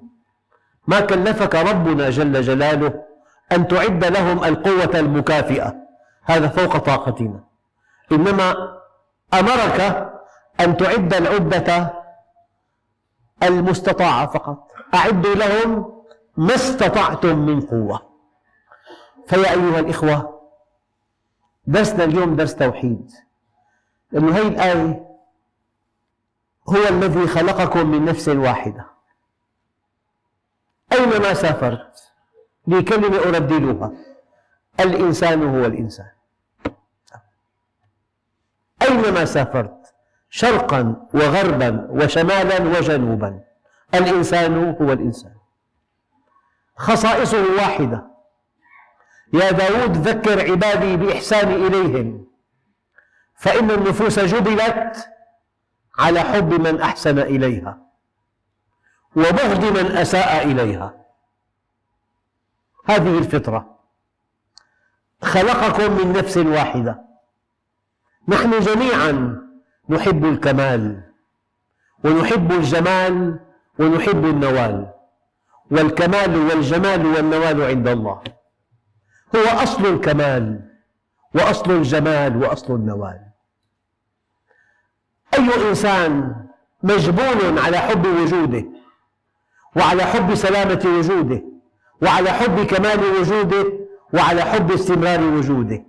ما 0.87 0.99
كلفك 0.99 1.55
ربنا 1.55 2.09
جل 2.09 2.41
جلاله 2.41 3.03
أن 3.51 3.67
تعد 3.67 4.05
لهم 4.05 4.43
القوة 4.43 4.99
المكافئة. 4.99 5.75
هذا 6.23 6.47
فوق 6.47 6.77
طاقتنا. 6.77 7.43
إنما 8.11 8.77
أمرك 9.33 10.09
أن 10.59 10.77
تعد 10.77 11.13
العدة 11.13 12.02
المستطاعة 13.43 14.27
فقط. 14.27 14.71
أعدوا 14.93 15.35
لهم 15.35 16.03
ما 16.37 16.55
استطعتم 16.55 17.37
من 17.37 17.61
قوة. 17.61 18.09
فيا 19.27 19.51
أيها 19.51 19.79
الإخوة 19.79 20.41
درسنا 21.67 22.03
اليوم 22.03 22.35
درس 22.35 22.55
توحيد. 22.55 23.11
لأن 24.11 24.29
هذه 24.29 24.47
الآية 24.47 25.09
هو 26.69 26.87
الذي 26.89 27.27
خلقكم 27.27 27.87
من 27.87 28.05
نفس 28.05 28.27
واحدة. 28.27 28.87
أينما 30.91 31.33
سافرت 31.33 32.11
لي 32.67 32.81
كلمة 32.81 33.17
أرددها 33.17 33.91
الإنسان 34.79 35.43
هو 35.43 35.65
الإنسان. 35.65 36.11
أينما 38.81 39.25
سافرت 39.25 39.82
شرقا 40.35 41.07
وغربا 41.13 41.87
وشمالا 41.89 42.61
وجنوبا. 42.61 43.39
الإنسان 43.93 44.75
هو 44.81 44.93
الإنسان. 44.93 45.35
خصائصه 46.75 47.55
واحدة. 47.55 48.07
يا 49.33 49.51
داود 49.51 50.07
ذكر 50.07 50.51
عبادي 50.51 50.97
بإحساني 50.97 51.55
إليهم. 51.55 52.27
فإن 53.35 53.71
النفوس 53.71 54.19
جبلت 54.19 55.09
على 55.99 56.19
حب 56.19 56.53
من 56.53 56.81
أحسن 56.81 57.19
إليها 57.19 57.77
وبغض 59.15 59.65
من 59.65 59.97
أساء 59.97 60.43
إليها. 60.43 61.05
هذه 62.85 63.17
الفطرة. 63.17 63.79
خلقكم 65.21 65.91
من 65.91 66.13
نفس 66.13 66.37
واحدة. 66.37 67.03
نحن 68.27 68.59
جميعا 68.59 69.43
نحب 69.89 70.25
الكمال 70.25 71.01
ونحب 72.03 72.51
الجمال 72.51 73.39
ونحب 73.79 74.25
النوال. 74.25 74.93
والكمال 75.71 76.37
والجمال 76.37 77.05
والنوال 77.05 77.61
عند 77.61 77.87
الله. 77.87 78.21
هو 79.35 79.63
أصل 79.63 79.85
الكمال 79.85 80.69
وأصل 81.35 81.71
الجمال 81.71 82.43
وأصل 82.43 82.75
النوال. 82.75 83.19
أي 85.33 85.69
إنسان 85.69 86.35
مجبول 86.83 87.59
على 87.59 87.77
حب 87.77 88.05
وجوده 88.05 88.65
وعلى 89.75 90.03
حب 90.03 90.35
سلامة 90.35 90.83
وجوده 90.97 91.43
وعلى 92.01 92.29
حب 92.29 92.65
كمال 92.65 92.99
وجوده 93.19 93.65
وعلى 94.13 94.41
حب 94.41 94.71
استمرار 94.71 95.23
وجوده 95.23 95.85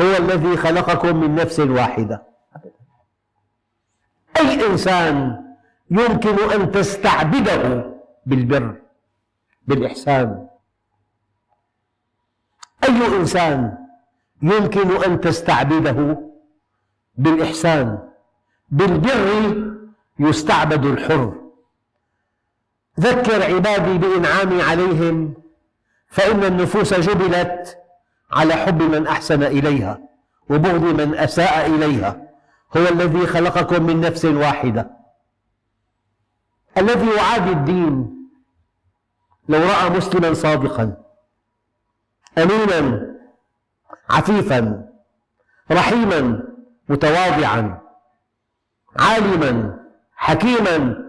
هو 0.00 0.16
الذي 0.16 0.56
خلقكم 0.56 1.16
من 1.16 1.34
نفس 1.34 1.60
واحدة. 1.60 2.33
أي 4.36 4.66
إنسان 4.66 5.44
يمكن 5.90 6.50
أن 6.50 6.70
تستعبده 6.70 7.94
بالبر 8.26 8.76
بالإحسان. 9.66 10.48
أي 12.84 13.06
إنسان 13.06 13.78
يمكن 14.42 15.02
أن 15.04 15.20
تستعبده 15.20 16.18
بالإحسان 17.16 17.98
بالبر 18.68 19.64
يستعبد 20.18 20.84
الحر. 20.84 21.34
ذكر 23.00 23.54
عبادي 23.54 23.98
بإنعامي 23.98 24.62
عليهم 24.62 25.34
فإن 26.08 26.44
النفوس 26.44 26.94
جبلت 26.94 27.78
على 28.32 28.54
حب 28.54 28.82
من 28.82 29.06
أحسن 29.06 29.42
إليها 29.42 29.98
وبغض 30.50 31.00
من 31.00 31.14
أساء 31.14 31.66
إليها. 31.66 32.23
هو 32.76 32.88
الذي 32.88 33.26
خلقكم 33.26 33.82
من 33.82 34.00
نفس 34.00 34.24
واحدة. 34.24 34.90
الذي 36.78 37.06
يعادي 37.16 37.50
الدين. 37.50 38.14
لو 39.48 39.58
رأى 39.58 39.90
مسلما 39.90 40.34
صادقا 40.34 40.96
أمينا 42.38 43.10
عفيفا 44.10 44.88
رحيما 45.70 46.42
متواضعا 46.88 47.80
عالما 48.96 49.78
حكيما 50.16 51.04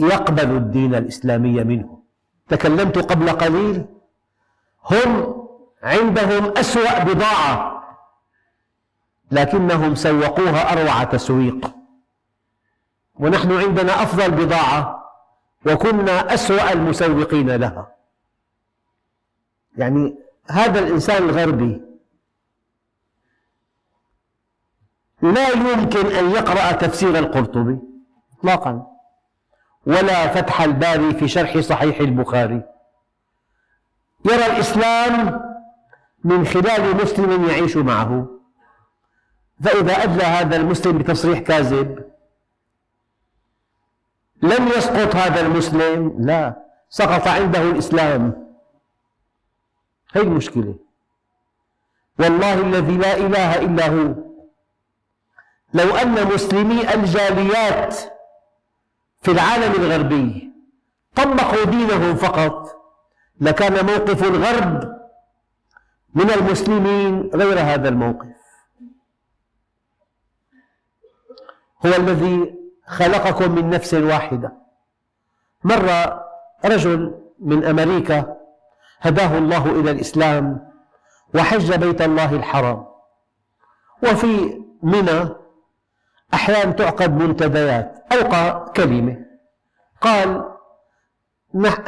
يقبل 0.00 0.50
الدين 0.50 0.94
الإسلامي 0.94 1.64
منه. 1.64 2.02
تكلمت 2.48 2.98
قبل 2.98 3.30
قليل 3.30 3.84
هم 4.90 5.40
عندهم 5.82 6.58
أسوأ 6.58 7.04
بضاعة. 7.04 7.79
لكنهم 9.30 9.94
سوقوها 9.94 10.72
أروع 10.72 11.04
تسويق 11.04 11.74
ونحن 13.14 13.52
عندنا 13.52 14.02
أفضل 14.02 14.30
بضاعة 14.30 15.00
وكنا 15.66 16.34
أسوأ 16.34 16.72
المسوقين 16.72 17.50
لها. 17.50 17.94
يعني 19.76 20.18
هذا 20.50 20.78
الإنسان 20.78 21.22
الغربي 21.22 21.80
لا 25.22 25.48
يمكن 25.48 26.06
أن 26.06 26.30
يقرأ 26.30 26.72
تفسير 26.72 27.18
القرطبي 27.18 27.78
إطلاقا 28.38 28.86
ولا 29.86 30.28
فتح 30.28 30.60
الباري 30.62 31.14
في 31.14 31.28
شرح 31.28 31.58
صحيح 31.58 32.00
البخاري. 32.00 32.62
يرى 34.24 34.46
الإسلام 34.46 35.40
من 36.24 36.46
خلال 36.46 36.96
مسلم 36.96 37.44
يعيش 37.44 37.76
معه. 37.76 38.39
فإذا 39.64 40.02
أدلى 40.02 40.24
هذا 40.24 40.56
المسلم 40.56 40.98
بتصريح 40.98 41.38
كاذب 41.38 42.10
لم 44.42 44.68
يسقط 44.68 45.16
هذا 45.16 45.40
المسلم 45.40 46.14
لا 46.18 46.56
سقط 46.88 47.28
عنده 47.28 47.62
الإسلام. 47.62 48.52
هي 50.12 50.20
المشكلة. 50.20 50.74
والله 52.18 52.54
الذي 52.54 52.96
لا 52.96 53.16
إله 53.16 53.58
إلا 53.58 53.88
هو. 53.88 54.14
لو 55.74 55.96
أن 55.96 56.26
مسلمي 56.34 56.94
الجاليات 56.94 57.96
في 59.22 59.30
العالم 59.30 59.72
الغربي 59.72 60.52
طبقوا 61.14 61.64
دينهم 61.64 62.16
فقط 62.16 62.76
لكان 63.40 63.86
موقف 63.86 64.24
الغرب 64.24 65.00
من 66.14 66.30
المسلمين 66.30 67.30
غير 67.34 67.60
هذا 67.60 67.88
الموقف. 67.88 68.39
هو 71.86 71.90
الذي 71.96 72.54
خلقكم 72.86 73.54
من 73.54 73.70
نفس 73.70 73.94
واحدة. 73.94 74.52
مر 75.64 75.90
رجل 76.64 77.20
من 77.38 77.64
أمريكا 77.64 78.36
هداه 79.00 79.38
الله 79.38 79.70
إلى 79.80 79.90
الإسلام 79.90 80.70
وحج 81.34 81.74
بيت 81.74 82.02
الله 82.02 82.34
الحرام. 82.34 82.86
وفي 84.02 84.62
منى 84.82 85.28
أحيانا 86.34 86.72
تعقد 86.72 87.22
منتديات 87.22 88.04
ألقى 88.12 88.72
كلمة 88.76 89.26
قال 90.00 90.50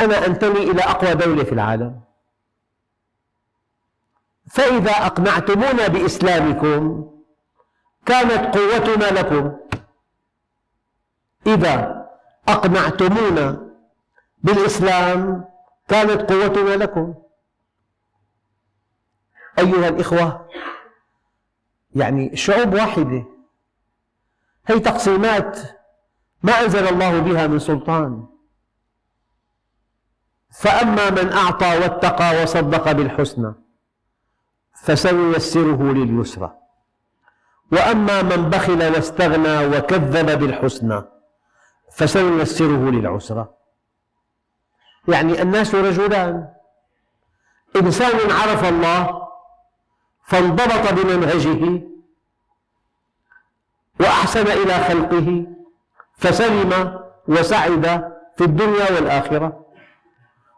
أنا 0.00 0.26
أنتمي 0.26 0.70
إلى 0.70 0.82
أقوى 0.82 1.14
دولة 1.14 1.44
في 1.44 1.52
العالم. 1.52 2.00
فإذا 4.50 4.90
أقنعتمونا 4.90 5.86
بإسلامكم 5.88 7.10
كانت 8.06 8.56
قوتنا 8.56 9.04
لكم. 9.04 9.56
إذا 11.46 12.06
أقنعتمونا 12.48 13.70
بالإسلام 14.42 15.44
كانت 15.88 16.32
قوتنا 16.32 16.76
لكم. 16.76 17.14
أيها 19.58 19.88
الإخوة 19.88 20.48
يعني 21.94 22.36
شعوب 22.36 22.74
واحدة 22.74 23.24
هي 24.66 24.80
تقسيمات 24.80 25.58
ما 26.42 26.52
أنزل 26.52 26.88
الله 26.88 27.18
بها 27.20 27.46
من 27.46 27.58
سلطان. 27.58 28.26
فأما 30.50 31.10
من 31.10 31.32
أعطى 31.32 31.78
واتقى 31.78 32.42
وصدق 32.42 32.92
بالحسنى 32.92 33.54
فسنيسره 34.82 35.82
لليسرى. 35.82 36.58
وأما 37.72 38.22
من 38.22 38.50
بخل 38.50 38.94
واستغنى 38.94 39.66
وكذب 39.66 40.38
بالحسنى 40.38 41.02
فسنيسره 41.94 42.90
للعسرى 42.90 43.48
يعني 45.08 45.42
الناس 45.42 45.74
رجلان. 45.74 46.48
إنسان 47.76 48.30
عرف 48.30 48.64
الله 48.68 49.28
فانضبط 50.24 50.92
بمنهجه 50.92 51.82
وأحسن 54.00 54.46
إلى 54.46 54.74
خلقه 54.74 55.46
فسلم 56.16 57.00
وسعد 57.28 58.12
في 58.36 58.44
الدنيا 58.44 58.92
والآخرة. 58.92 59.66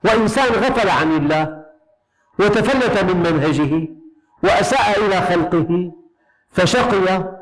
وإنسان 0.05 0.53
غفل 0.53 0.89
عن 0.89 1.17
الله 1.17 1.65
وتفلت 2.39 3.05
من 3.05 3.17
منهجه 3.17 3.89
وأساء 4.43 5.07
إلى 5.07 5.21
خلقه 5.21 5.93
فشقي 6.51 7.35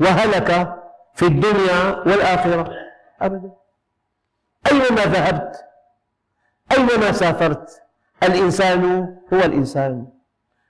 وهلك 0.00 0.78
في 1.14 1.26
الدنيا 1.26 1.98
والآخرة. 2.06 2.91
أبدا. 3.26 3.52
أينما 4.72 5.02
ذهبت 5.04 5.64
أينما 6.72 7.12
سافرت 7.12 7.82
الإنسان 8.22 8.84
هو 9.32 9.38
الإنسان. 9.38 10.06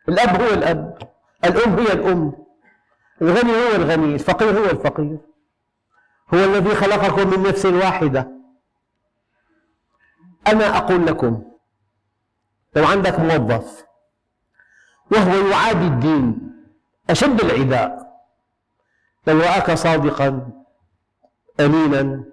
الأب 0.08 0.42
هو 0.42 0.48
الأب 0.48 0.98
الأم 1.44 1.78
هي 1.78 1.92
الأم 1.92 2.32
الغني 3.22 3.52
هو 3.52 3.76
الغني 3.76 4.14
الفقير 4.14 4.58
هو 4.58 4.64
الفقير. 4.64 5.18
هو 6.34 6.38
الذي 6.38 6.74
خلقكم 6.74 7.30
من 7.30 7.48
نفس 7.48 7.66
واحدة. 7.66 8.28
أنا 10.46 10.76
أقول 10.76 11.06
لكم 11.06 11.42
لو 12.76 12.84
عندك 12.86 13.20
موظف 13.20 13.84
وهو 15.12 15.48
يعادي 15.48 15.86
الدين 15.86 16.52
أشد 17.10 17.40
العداء 17.40 18.12
لو 19.26 19.40
رآك 19.40 19.70
صادقا 19.70 20.50
أمينا 21.60 22.24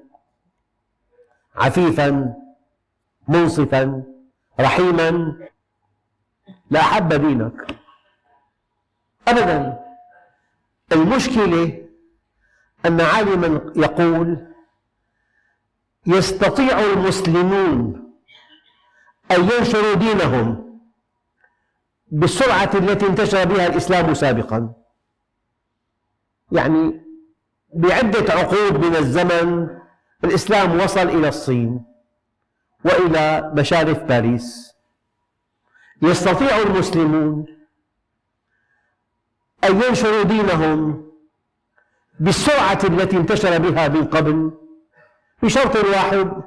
عفيفا 1.55 2.35
منصفا 3.27 4.03
رحيما. 4.59 5.37
لأحب 6.71 7.13
دينك. 7.13 7.75
أبدا. 9.27 9.79
المشكلة 10.91 11.87
أن 12.85 13.01
عالما 13.01 13.71
يقول 13.75 14.47
يستطيع 16.05 16.79
المسلمون 16.79 18.09
أن 19.31 19.49
ينشروا 19.49 19.93
دينهم 19.93 20.79
بالسرعة 22.11 22.71
التي 22.73 23.07
انتشر 23.07 23.43
بها 23.45 23.67
الإسلام 23.67 24.13
سابقا. 24.13 24.73
يعني 26.51 27.01
بعدة 27.73 28.33
عقود 28.33 28.85
من 28.85 28.95
الزمن 28.95 29.78
الإسلام 30.23 30.79
وصل 30.79 31.07
إلى 31.09 31.27
الصين 31.27 31.85
وإلى 32.85 33.51
مشارف 33.55 34.03
باريس. 34.03 34.75
يستطيع 36.01 36.57
المسلمون 36.57 37.45
أن 39.63 39.81
ينشروا 39.81 40.23
دينهم 40.23 41.11
بالسرعة 42.19 42.79
التي 42.83 43.17
انتشر 43.17 43.57
بها 43.57 43.87
من 43.87 44.07
قبل 44.07 44.51
بشرط 45.43 45.75
واحد 45.75 46.43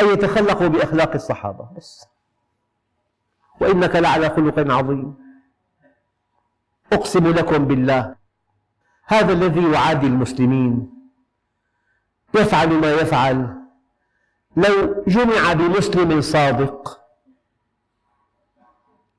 أن 0.00 0.08
يتخلقوا 0.08 0.68
بأخلاق 0.68 1.12
الصحابة 1.14 1.68
بس. 1.76 2.06
وإنك 3.60 3.96
لعلى 3.96 4.30
خلق 4.30 4.72
عظيم. 4.72 5.14
أقسم 6.92 7.32
لكم 7.32 7.64
بالله 7.64 8.16
هذا 9.06 9.32
الذي 9.32 9.72
يعادي 9.72 10.06
المسلمين. 10.06 11.01
يفعل 12.34 12.68
ما 12.68 12.92
يفعل. 12.92 13.62
لو 14.56 15.04
جمع 15.06 15.52
بمسلم 15.52 16.20
صادق 16.20 17.00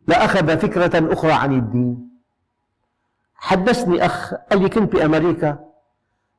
لأخذ 0.08 0.58
فكرة 0.58 1.14
أخرى 1.14 1.32
عن 1.32 1.54
الدين. 1.54 2.10
حدثني 3.36 4.06
أخ 4.06 4.34
قال 4.34 4.62
لي 4.62 4.70
كنت 4.70 4.94
بأمريكا 4.94 5.70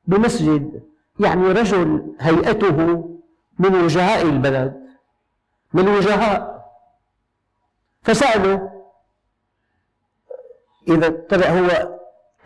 بمسجد 0.07 0.83
يعني 1.19 1.47
رجل 1.47 2.15
هيئته 2.19 3.09
من 3.59 3.75
وجهاء 3.75 4.21
البلد 4.21 4.89
من 5.73 5.87
وجهاء. 5.87 6.65
فسأله 8.01 8.71
إذا 10.87 11.09
طلع 11.09 11.47
هو 11.47 11.97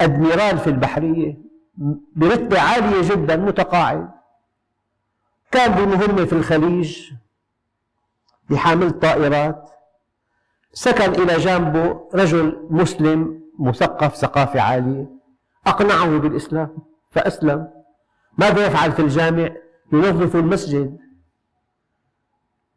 أدميرال 0.02 0.58
في 0.58 0.68
البحرية 0.68 1.38
برتبة 2.16 2.62
عالية 2.62 3.10
جدا 3.10 3.36
متقاعد. 3.36 4.19
كان 5.52 5.72
بمهمة 5.72 6.26
في 6.26 6.34
الخليج 6.34 7.12
بحامل 8.50 8.92
طائرات 8.92 9.70
سكن 10.74 11.22
إلى 11.22 11.38
جانبه 11.38 12.10
رجل 12.14 12.68
مسلم 12.70 13.44
مثقف 13.60 14.16
ثقافة 14.16 14.62
عالية 14.62 15.06
أقنعه 15.68 16.18
بالإسلام 16.18 16.78
فأسلم. 17.12 17.68
ماذا 18.38 18.68
يفعل 18.68 18.92
في 18.92 19.02
الجامع؟ 19.02 19.50
ينظف 19.94 20.36
المسجد. 20.36 20.98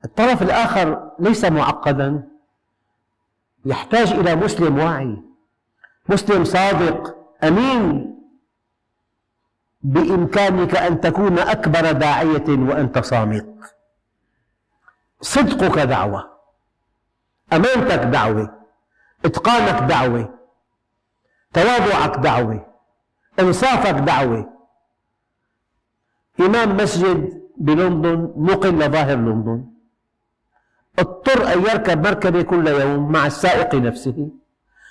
الطرف 0.04 0.42
الآخر 0.42 1.10
ليس 1.18 1.44
معقدا. 1.44 2.28
يحتاج 3.64 4.12
إلى 4.12 4.34
مسلم 4.34 4.78
واعي. 4.78 5.22
مسلم 6.08 6.44
صادق 6.44 7.16
أمين. 7.44 8.14
بإمكانك 9.82 10.76
أن 10.76 11.00
تكون 11.00 11.38
أكبر 11.38 11.92
داعية 11.92 12.48
وأنت 12.48 12.98
صامت. 12.98 13.46
صدقك 15.20 15.78
دعوة. 15.78 16.30
أمانتك 17.52 17.98
دعوة. 17.98 18.54
إتقانك 19.24 19.82
دعوة. 19.82 20.38
تواضعك 21.52 22.16
دعوة. 22.16 22.66
إنصافك 23.40 23.94
دعوة. 23.94 24.52
إمام 26.40 26.76
مسجد 26.76 27.42
بلندن 27.56 28.32
نقل 28.36 28.78
لظاهر 28.78 29.16
لندن. 29.16 29.64
اضطر 30.98 31.52
أن 31.52 31.58
يركب 31.60 32.06
مركبة 32.06 32.42
كل 32.42 32.66
يوم 32.68 33.12
مع 33.12 33.26
السائق 33.26 33.74
نفسه. 33.74 34.28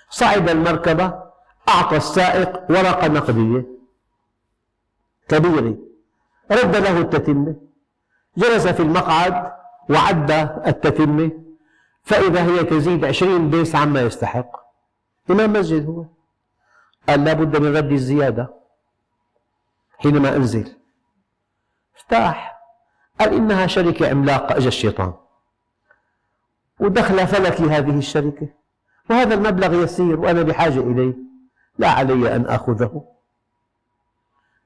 صعد 0.09 0.49
المركبة 0.49 1.23
أعطى 1.69 1.97
السائق 1.97 2.71
ورقة 2.71 3.07
نقدية. 3.07 3.80
كبيرة 5.31 5.77
رد 6.51 6.75
له 6.75 6.99
التتمة 6.99 7.55
جلس 8.37 8.67
في 8.67 8.79
المقعد 8.79 9.51
وعد 9.89 10.31
التتمة 10.67 11.31
فإذا 12.03 12.43
هي 12.43 12.63
تزيد 12.63 13.05
عشرين 13.05 13.49
بيس 13.49 13.75
عما 13.75 14.01
يستحق. 14.01 14.51
إمام 15.29 15.53
مسجد 15.53 15.85
هو. 15.85 16.05
قال 17.09 17.23
لا 17.23 17.33
بد 17.33 17.57
من 17.57 17.77
رد 17.77 17.91
الزيادة. 17.91 18.53
حينما 19.97 20.35
أنزل. 20.35 20.75
ارتاح 21.95 22.61
قال 23.19 23.33
إنها 23.33 23.67
شركة 23.67 24.09
عملاقة. 24.09 24.57
أجى 24.57 24.67
الشيطان. 24.67 25.13
ودخل 26.79 27.27
فلكي 27.27 27.63
هذه 27.63 27.97
الشركة. 27.97 28.47
وهذا 29.09 29.33
المبلغ 29.33 29.83
يسير 29.83 30.19
وأنا 30.19 30.41
بحاجة 30.41 30.79
إليه. 30.79 31.13
لا 31.77 31.89
علي 31.89 32.35
أن 32.35 32.45
آخذه. 32.45 33.03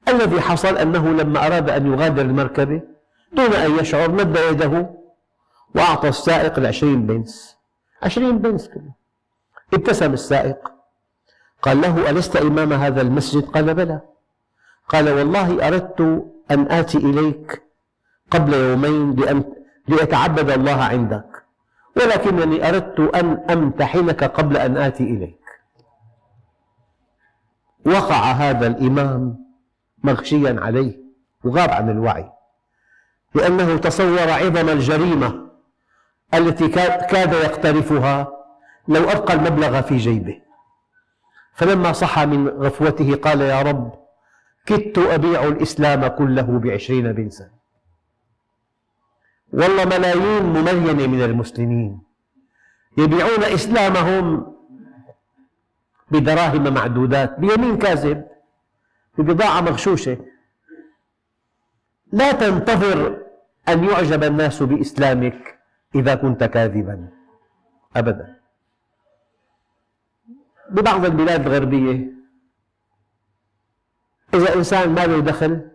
الذي 0.08 0.40
حصل 0.40 0.76
أنه 0.76 1.08
لما 1.08 1.46
أراد 1.46 1.70
أن 1.70 1.92
يغادر 1.92 2.22
المركبة 2.22 2.82
دون 3.32 3.52
أن 3.52 3.78
يشعر 3.78 4.10
مد 4.10 4.36
يده 4.50 4.90
وأعطى 5.74 6.08
السائق 6.08 6.58
العشرين 6.58 7.06
بنس. 7.06 7.56
عشرين 8.02 8.38
بنس 8.38 8.68
كله 8.68 8.92
ابتسم 9.74 10.12
السائق. 10.12 10.58
قال 11.62 11.80
له 11.80 12.10
ألست 12.10 12.36
إمام 12.36 12.72
هذا 12.72 13.00
المسجد؟ 13.00 13.44
قال 13.44 13.74
بلى. 13.74 14.00
قال 14.88 15.08
والله 15.08 15.68
أردت 15.68 16.00
أن 16.50 16.70
آتي 16.70 16.98
إليك 16.98 17.62
قبل 18.30 18.54
يومين 18.54 19.14
لأن 19.14 19.44
لأتعبد 19.88 20.50
الله 20.50 20.84
عندك 20.84 21.44
ولكنني 21.96 22.68
أردت 22.68 23.00
أن 23.00 23.44
أمتحنك 23.50 24.24
قبل 24.24 24.56
أن 24.56 24.76
آتي 24.76 25.04
إليك. 25.04 25.46
وقع 27.86 28.32
هذا 28.32 28.66
الإمام 28.66 29.45
مغشيا 30.06 30.56
عليه 30.60 31.00
وغاب 31.44 31.70
عن 31.70 31.90
الوعي 31.90 32.30
لأنه 33.34 33.76
تصور 33.76 34.30
عظم 34.30 34.68
الجريمة 34.68 35.50
التي 36.34 36.68
كاد 37.12 37.32
يقترفها 37.32 38.28
لو 38.88 39.10
أبقى 39.10 39.34
المبلغ 39.34 39.82
في 39.82 39.96
جيبه. 39.96 40.42
فلما 41.54 41.92
صحى 41.92 42.26
من 42.26 42.48
غفوته 42.48 43.14
قال 43.14 43.40
يا 43.40 43.62
رب 43.62 43.92
كدت 44.66 44.98
أبيع 44.98 45.44
الإسلام 45.44 46.06
كله 46.06 46.42
بعشرين 46.42 47.12
بنسا. 47.12 47.50
والله 49.52 49.84
ملايين 49.84 50.42
ممينة 50.42 51.06
من 51.06 51.22
المسلمين 51.22 52.00
يبيعون 52.98 53.44
إسلامهم 53.44 54.54
بدراهم 56.10 56.74
معدودات 56.74 57.40
بيمين 57.40 57.78
كاذب. 57.78 58.35
ببضاعة 59.18 59.60
مغشوشة. 59.60 60.18
لا 62.12 62.32
تنتظر 62.32 63.22
أن 63.68 63.84
يعجب 63.84 64.22
الناس 64.24 64.62
بإسلامك 64.62 65.58
إذا 65.94 66.14
كنت 66.14 66.44
كاذبا. 66.44 67.08
أبدا. 67.96 68.36
ببعض 70.70 71.04
البلاد 71.04 71.46
الغربية 71.46 72.12
إذا 74.34 74.54
إنسان 74.54 74.94
ما 74.94 75.06
له 75.06 75.20
دخل 75.20 75.70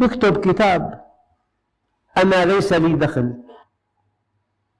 يكتب 0.00 0.52
كتاب 0.52 1.04
أنا 2.16 2.44
ليس 2.44 2.72
لي 2.72 2.96
دخل. 2.96 3.42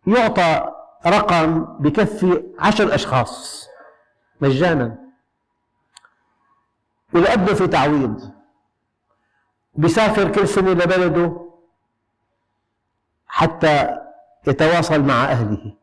يعطى 0.07 0.73
رقم 1.07 1.65
بكفي 1.65 2.55
عشر 2.59 2.95
أشخاص 2.95 3.67
مجانا. 4.41 5.10
ولأبنه 7.15 7.55
في 7.55 7.67
تعويض. 7.67 8.33
بيسافر 9.75 10.33
كل 10.33 10.49
سنة 10.49 10.71
لبلده 10.71 11.51
حتى 13.27 13.99
يتواصل 14.47 15.03
مع 15.03 15.25
أهله. 15.25 15.77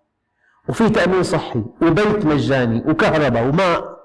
وفي 0.69 0.89
تأمين 0.89 1.23
صحي 1.23 1.65
وبيت 1.81 2.25
مجاني 2.25 2.83
وكهرباء 2.85 3.43
وماء. 3.43 3.97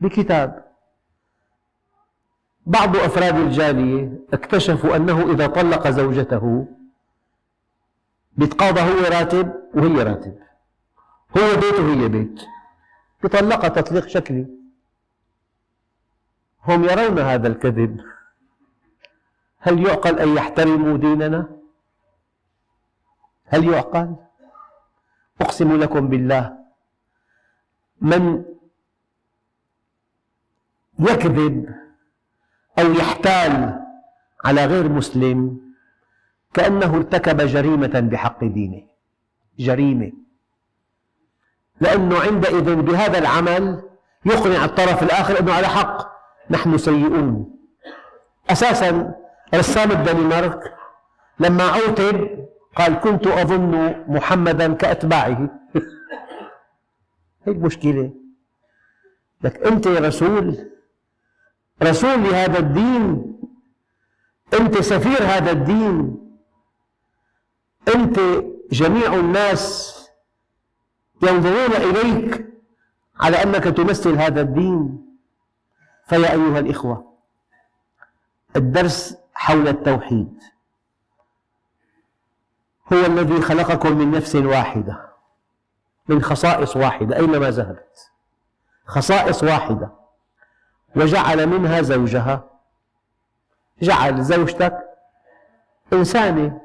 بكتاب. 0.00 0.72
بعض 2.66 2.96
أفراد 2.96 3.36
الجالية 3.36 4.18
اكتشفوا 4.32 4.96
أنه 4.96 5.32
إذا 5.32 5.46
طلق 5.46 5.88
زوجته 5.88 6.66
بيتقاضى 8.32 8.80
هو 8.80 9.18
راتب 9.18 9.52
وهي 9.74 10.02
راتب. 10.02 10.38
هو 11.38 11.60
بيت 11.60 11.80
وهي 11.80 12.08
بيت. 12.08 12.40
بيطلقها 13.22 13.68
تطليق 13.68 14.08
شكلي. 14.08 14.61
هم 16.68 16.84
يرون 16.84 17.18
هذا 17.18 17.48
الكذب 17.48 18.00
هل 19.58 19.86
يعقل 19.86 20.18
أن 20.18 20.36
يحترموا 20.36 20.96
ديننا؟ 20.96 21.48
هل 23.46 23.68
يعقل؟ 23.68 24.16
أقسم 25.40 25.80
لكم 25.80 26.08
بالله 26.08 26.58
من 28.00 28.44
يكذب 30.98 31.74
أو 32.78 32.92
يحتال 32.92 33.80
على 34.44 34.64
غير 34.66 34.88
مسلم 34.88 35.60
كأنه 36.54 36.96
ارتكب 36.96 37.40
جريمة 37.40 38.00
بحق 38.00 38.44
دينه 38.44 38.82
جريمة 39.58 40.12
لأنه 41.80 42.20
عندئذ 42.20 42.74
بهذا 42.74 43.18
العمل 43.18 43.82
يقنع 44.24 44.64
الطرف 44.64 45.02
الآخر 45.02 45.40
أنه 45.40 45.52
على 45.52 45.66
حق 45.68 46.11
نحن 46.50 46.78
سيئون. 46.78 47.58
أساسا 48.50 49.14
رسام 49.54 49.90
الدنمارك 49.90 50.74
لما 51.40 51.64
عوتب 51.64 52.46
قال 52.76 52.94
كنت 53.00 53.26
أظن 53.26 54.04
محمدا 54.08 54.74
كأتباعه. 54.74 55.50
هي 57.44 57.52
المشكلة 57.52 58.14
لك 59.42 59.66
أنت 59.66 59.86
رسول 59.86 60.70
رسول 61.82 62.22
لهذا 62.22 62.58
الدين 62.58 63.38
أنت 64.60 64.78
سفير 64.78 65.22
هذا 65.22 65.50
الدين 65.50 66.18
أنت 67.94 68.20
جميع 68.72 69.14
الناس 69.14 69.96
ينظرون 71.22 71.72
إليك 71.72 72.46
على 73.20 73.42
أنك 73.42 73.64
تمثل 73.64 74.14
هذا 74.14 74.40
الدين. 74.40 75.01
فيا 76.06 76.32
أيها 76.32 76.58
الإخوة 76.58 77.12
الدرس 78.56 79.16
حول 79.34 79.68
التوحيد. 79.68 80.42
هو 82.92 83.06
الذي 83.06 83.40
خلقكم 83.40 83.98
من 83.98 84.10
نفس 84.10 84.34
واحدة 84.34 85.08
من 86.08 86.22
خصائص 86.22 86.76
واحدة. 86.76 87.16
أينما 87.16 87.50
ذهبت؟ 87.50 88.10
خصائص 88.86 89.42
واحدة. 89.42 89.90
وجعل 90.96 91.46
منها 91.46 91.82
زوجها. 91.82 92.50
جعل 93.82 94.22
زوجتك 94.22 94.78
إنسانة. 95.92 96.60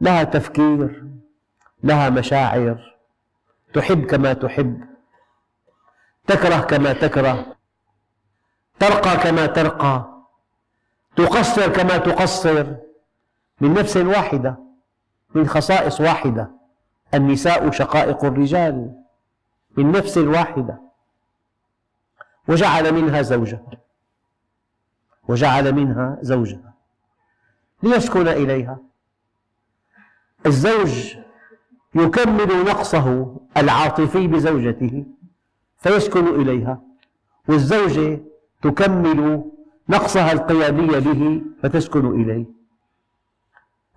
لها 0.00 0.24
تفكير 0.24 1.04
لها 1.82 2.10
مشاعر. 2.10 2.96
تحب 3.74 4.06
كما 4.06 4.32
تحب. 4.32 4.84
تكره 6.26 6.60
كما 6.60 6.92
تكره. 6.92 7.56
ترقى 8.82 9.16
كما 9.16 9.46
ترقى 9.46 10.22
تقصر 11.16 11.72
كما 11.72 11.96
تقصر 11.96 12.74
من 13.60 13.74
نفس 13.74 13.96
واحدة 13.96 14.58
من 15.34 15.48
خصائص 15.48 16.00
واحدة 16.00 16.50
النساء 17.14 17.70
شقائق 17.70 18.24
الرجال 18.24 19.02
من 19.76 19.92
نفس 19.92 20.18
واحدة. 20.18 20.80
وجعل 22.48 22.94
منها 22.94 23.22
زوجها 23.22 23.70
وجعل 25.28 25.72
منها 25.72 26.18
زوجها 26.20 26.74
ليسكن 27.82 28.28
إليها. 28.28 28.78
الزوج 30.46 31.16
يكمل 31.94 32.64
نقصه 32.64 33.36
العاطفي 33.56 34.26
بزوجته 34.26 35.04
فيسكن 35.78 36.26
إليها. 36.40 36.80
والزوجة 37.48 38.31
تكمل 38.62 39.44
نقصها 39.88 40.32
القيادي 40.32 40.86
به 40.86 41.42
فتسكن 41.62 42.06
إليه. 42.22 42.46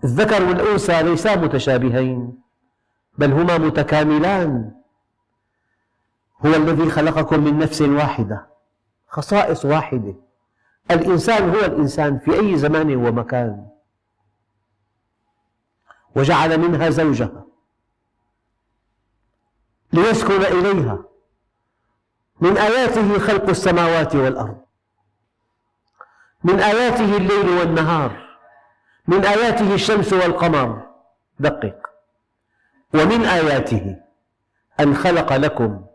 الذكر 0.03 0.43
والأنثى 0.43 1.03
ليسا 1.03 1.36
متشابهين 1.36 2.38
بل 3.18 3.32
هما 3.32 3.57
متكاملان. 3.57 4.72
هو 6.45 6.55
الذي 6.55 6.89
خلقكم 6.89 7.43
من 7.43 7.59
نفس 7.59 7.82
واحدة 7.82 8.47
خصائص 9.07 9.66
واحدة. 9.66 10.16
الإنسان 10.91 11.49
هو 11.49 11.59
الإنسان 11.59 12.20
في 12.20 12.39
أي 12.39 12.57
زمان 12.57 12.95
ومكان. 12.95 13.68
وجعل 16.16 16.57
منها 16.57 16.89
زوجها 16.89 17.45
ليسكن 19.93 20.41
إليها. 20.41 21.14
من 22.41 22.57
آياته 22.57 23.19
خلق 23.19 23.49
السماوات 23.49 24.15
والأرض. 24.15 24.57
من 26.43 26.59
آياته 26.59 27.17
الليل 27.17 27.49
والنهار. 27.49 28.11
من 29.07 29.25
آياته 29.25 29.73
الشمس 29.73 30.13
والقمر. 30.13 30.81
دقق. 31.39 31.77
ومن 32.93 33.25
آياته 33.25 33.95
أن 34.79 34.95
خلق 34.95 35.33
لكم 35.33 35.86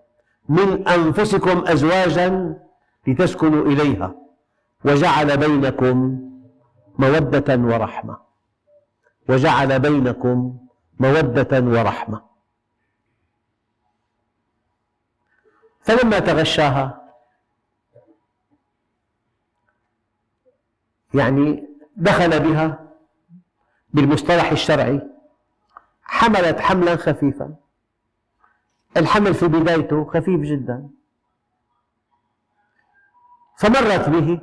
من 0.49 0.89
أنفسكم 0.89 1.65
أزواجا 1.67 2.57
لتسكنوا 3.07 3.67
إليها 3.67 4.15
وجعل 4.85 5.37
بينكم 5.37 6.21
مودة 6.99 7.57
ورحمة. 7.57 8.17
وجعل 9.29 9.79
بينكم 9.79 10.59
مودة 11.01 11.61
ورحمة. 11.61 12.30
فلما 15.81 16.19
تغشاها؟ 16.19 17.15
يعني 21.15 21.69
دخل 21.97 22.41
بها 22.41 22.95
بالمصطلح 23.91 24.51
الشرعي 24.51 25.03
حملت 26.03 26.61
حملا 26.61 26.97
خفيفا. 26.97 27.55
الحمل 28.97 29.35
في 29.35 29.49
بدايته 29.49 30.05
خفيف 30.05 30.41
جدا. 30.41 30.91
فمرت 33.59 34.09
به. 34.09 34.41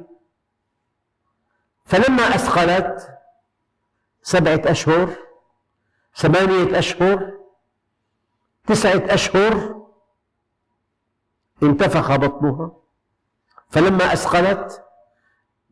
فلما 1.86 2.24
أثقلت 2.24 3.20
سبعة 4.22 4.62
أشهر 4.66 5.16
ثمانية 6.16 6.80
أشهر 6.80 7.32
تسعة 8.68 9.14
أشهر 9.14 9.77
انتفخ 11.64 12.16
بطنها. 12.16 12.72
فلما 13.70 14.14
أثقلت 14.14 14.84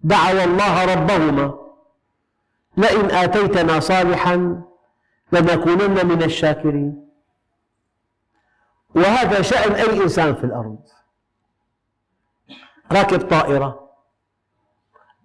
دعوا 0.03 0.43
الله 0.43 0.93
ربهما 0.93 1.59
لئن 2.77 3.11
آتيتنا 3.11 3.79
صالحا 3.79 4.61
لنكونن 5.31 6.07
من 6.07 6.23
الشاكرين. 6.23 7.09
وهذا 8.95 9.41
شأن 9.41 9.71
أي 9.71 10.03
إنسان 10.03 10.35
في 10.35 10.43
الأرض. 10.43 10.79
راكب 12.91 13.29
طائرة 13.29 13.89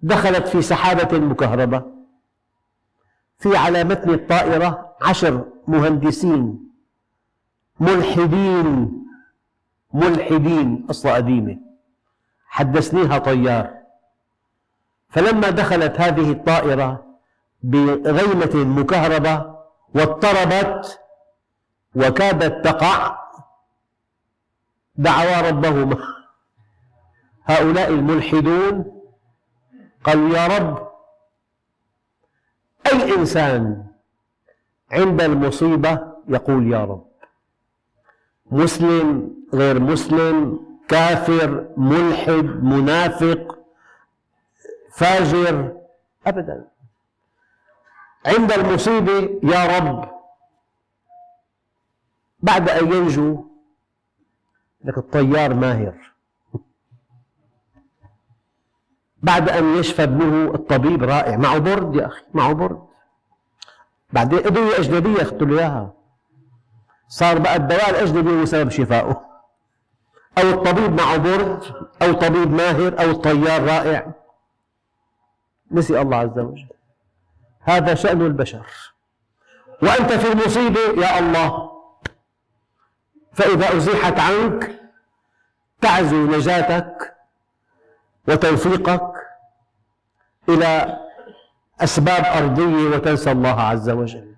دخلت 0.03 0.49
في 0.49 0.63
سحابة 0.63 1.19
مكهربة 1.19 1.83
في 3.39 3.57
على 3.57 3.85
متن 3.85 4.11
الطائرة 4.11 4.97
عشر 5.03 5.45
مهندسين 5.69 6.71
ملحدين 7.81 9.05
ملحدين 9.93 10.87
أصلا 10.91 11.15
قديمة 11.15 11.59
حدثنيها 12.47 13.19
طيار. 13.19 13.81
فلما 15.09 15.51
دخلت 15.51 16.01
هذه 16.01 16.31
الطائرة 16.33 17.05
بغيمة 17.63 18.55
مكهربة 18.55 19.55
واضطربت 19.95 21.01
وكادت 21.95 22.65
تقع 22.65 23.19
دعوا 24.95 25.49
ربهما 25.51 25.97
هؤلاء 27.45 27.89
الملحدون 27.89 29.03
قالوا 30.05 30.39
يا 30.39 30.47
رب 30.47 30.91
أي 32.87 33.15
إنسان 33.15 33.87
عند 34.93 35.23
المصيبة 35.23 36.13
يقول 36.29 36.73
يا 36.73 36.85
رب. 36.85 37.10
مسلم 38.51 39.35
غير 39.55 39.81
مسلم 39.81 40.61
كافر 40.89 41.69
ملحد 41.77 42.65
منافق 42.65 43.59
فاجر 44.93 45.77
أبدا. 46.27 46.69
عند 48.27 48.53
المصيبة 48.53 49.41
يا 49.43 49.79
رب 49.79 50.09
بعد 52.41 52.71
أن 52.71 52.93
ينجو 52.93 53.45
لك 54.85 54.99
الطيار 54.99 55.55
ماهر. 55.55 56.13
بعد 59.23 59.49
أن 59.49 59.77
يشفى 59.77 60.03
ابنه 60.03 60.55
الطبيب 60.55 61.05
رائع. 61.05 61.37
معه 61.37 61.59
برد 61.59 61.95
يا 61.97 62.07
أخي 62.07 62.23
معه 62.35 62.53
برد. 62.53 62.87
بعدين 64.13 64.39
أدوية 64.39 64.79
أجنبية 64.79 65.23
أخذت 65.23 65.43
له 65.43 65.59
إياها. 65.59 66.00
صار 67.11 67.39
بقى 67.39 67.57
الدواء 67.57 67.91
الأجنبي 67.91 68.41
هو 68.41 68.45
سبب 68.45 68.71
شفائه؟ 68.71 69.25
أو 70.39 70.51
الطبيب 70.51 70.93
معه 70.93 71.17
برد 71.17 71.65
أو 72.03 72.13
طبيب 72.13 72.51
ماهر 72.51 73.01
أو 73.01 73.11
الطيار 73.11 73.63
رائع. 73.63 74.13
نسي 75.71 76.01
الله 76.01 76.17
عز 76.17 76.39
وجل. 76.39 76.69
هذا 77.61 77.95
شأن 77.95 78.23
البشر. 78.23 78.67
وأنت 79.83 80.13
في 80.13 80.33
المصيبة 80.33 80.81
يا 80.81 81.19
الله. 81.19 81.71
فإذا 83.33 83.77
أزيحت 83.77 84.21
عنك 84.21 84.81
تعزو 85.81 86.27
نجاتك 86.27 87.17
وتوفيقك 88.29 89.13
إلى 90.49 90.99
أسباب 91.81 92.25
أرضية 92.25 92.97
وتنسى 92.97 93.33
الله 93.33 93.61
عز 93.61 93.91
وجل. 93.91 94.35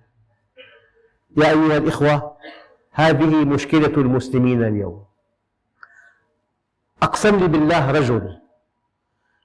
يا 1.37 1.49
أيها 1.49 1.77
الإخوة 1.77 2.32
هذه 2.93 3.45
مشكلة 3.45 3.93
المسلمين 3.97 4.63
اليوم. 4.63 5.05
أقسم 7.03 7.35
لي 7.39 7.47
بالله 7.47 7.91
رجل 7.91 8.39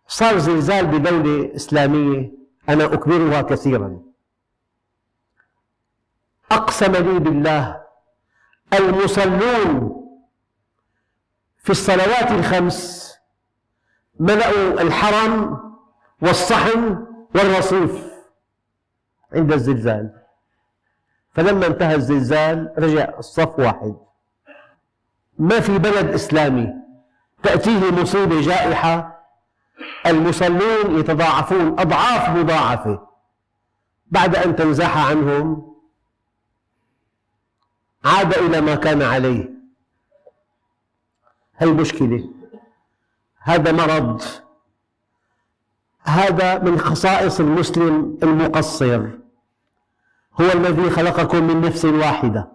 صار 0.06 0.38
زلزال 0.38 0.86
بدولة 0.86 1.56
إسلامية 1.56 2.32
أنا 2.68 2.84
أكبرها 2.84 3.42
كثيرا. 3.42 4.02
أقسم 6.50 6.92
لي 6.92 7.18
بالله 7.18 7.84
المصلون 8.72 9.94
في 11.58 11.70
الصلوات 11.70 12.30
الخمس 12.30 13.08
ملأوا 14.20 14.80
الحرم 14.80 15.60
والصحن 16.22 17.06
والرصيف 17.34 18.12
عند 19.32 19.52
الزلزال. 19.52 20.27
فلما 21.38 21.66
انتهى 21.66 21.94
الزلزال 21.94 22.72
رجع 22.78 23.18
الصف 23.18 23.58
واحد. 23.58 23.96
ما 25.38 25.60
في 25.60 25.78
بلد 25.78 26.08
إسلامي 26.08 26.74
تأتيه 27.42 27.90
مصيبة 27.90 28.40
جائحة 28.40 29.24
المصلون 30.06 30.98
يتضاعفون 30.98 31.80
أضعاف 31.80 32.36
مضاعفة. 32.36 33.08
بعد 34.06 34.36
أن 34.36 34.56
تنزاح 34.56 35.08
عنهم 35.08 35.74
عاد 38.04 38.34
إلى 38.34 38.60
ما 38.60 38.74
كان 38.74 39.02
عليه. 39.02 39.50
هي 41.56 41.66
مشكلة 41.66 42.30
هذا 43.38 43.72
مرض 43.72 44.22
هذا 46.02 46.58
من 46.58 46.78
خصائص 46.78 47.40
المسلم 47.40 48.18
المقصر. 48.22 49.08
هو 50.40 50.52
الذي 50.54 50.90
خلقكم 50.90 51.44
من 51.44 51.60
نفس 51.60 51.84
واحدة 51.84 52.52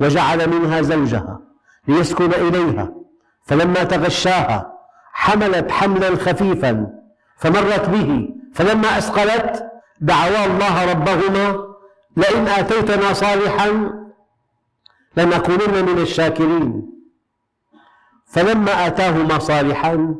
وجعل 0.00 0.50
منها 0.50 0.82
زوجها 0.82 1.40
ليسكن 1.88 2.32
إليها 2.32 2.94
فلما 3.44 3.84
تغشاها 3.84 4.72
حملت 5.12 5.70
حملا 5.70 6.16
خفيفا 6.16 6.86
فمرت 7.36 7.88
به 7.88 8.28
فلما 8.54 8.98
أثقلت 8.98 9.66
دعوا 10.00 10.46
الله 10.46 10.92
ربهما 10.92 11.66
لئن 12.16 12.48
آتيتنا 12.48 13.12
صالحا 13.12 13.68
لنكونن 15.16 15.84
من 15.84 15.98
الشاكرين. 15.98 16.92
فلما 18.26 18.86
آتاهما 18.86 19.38
صالحا 19.38 20.14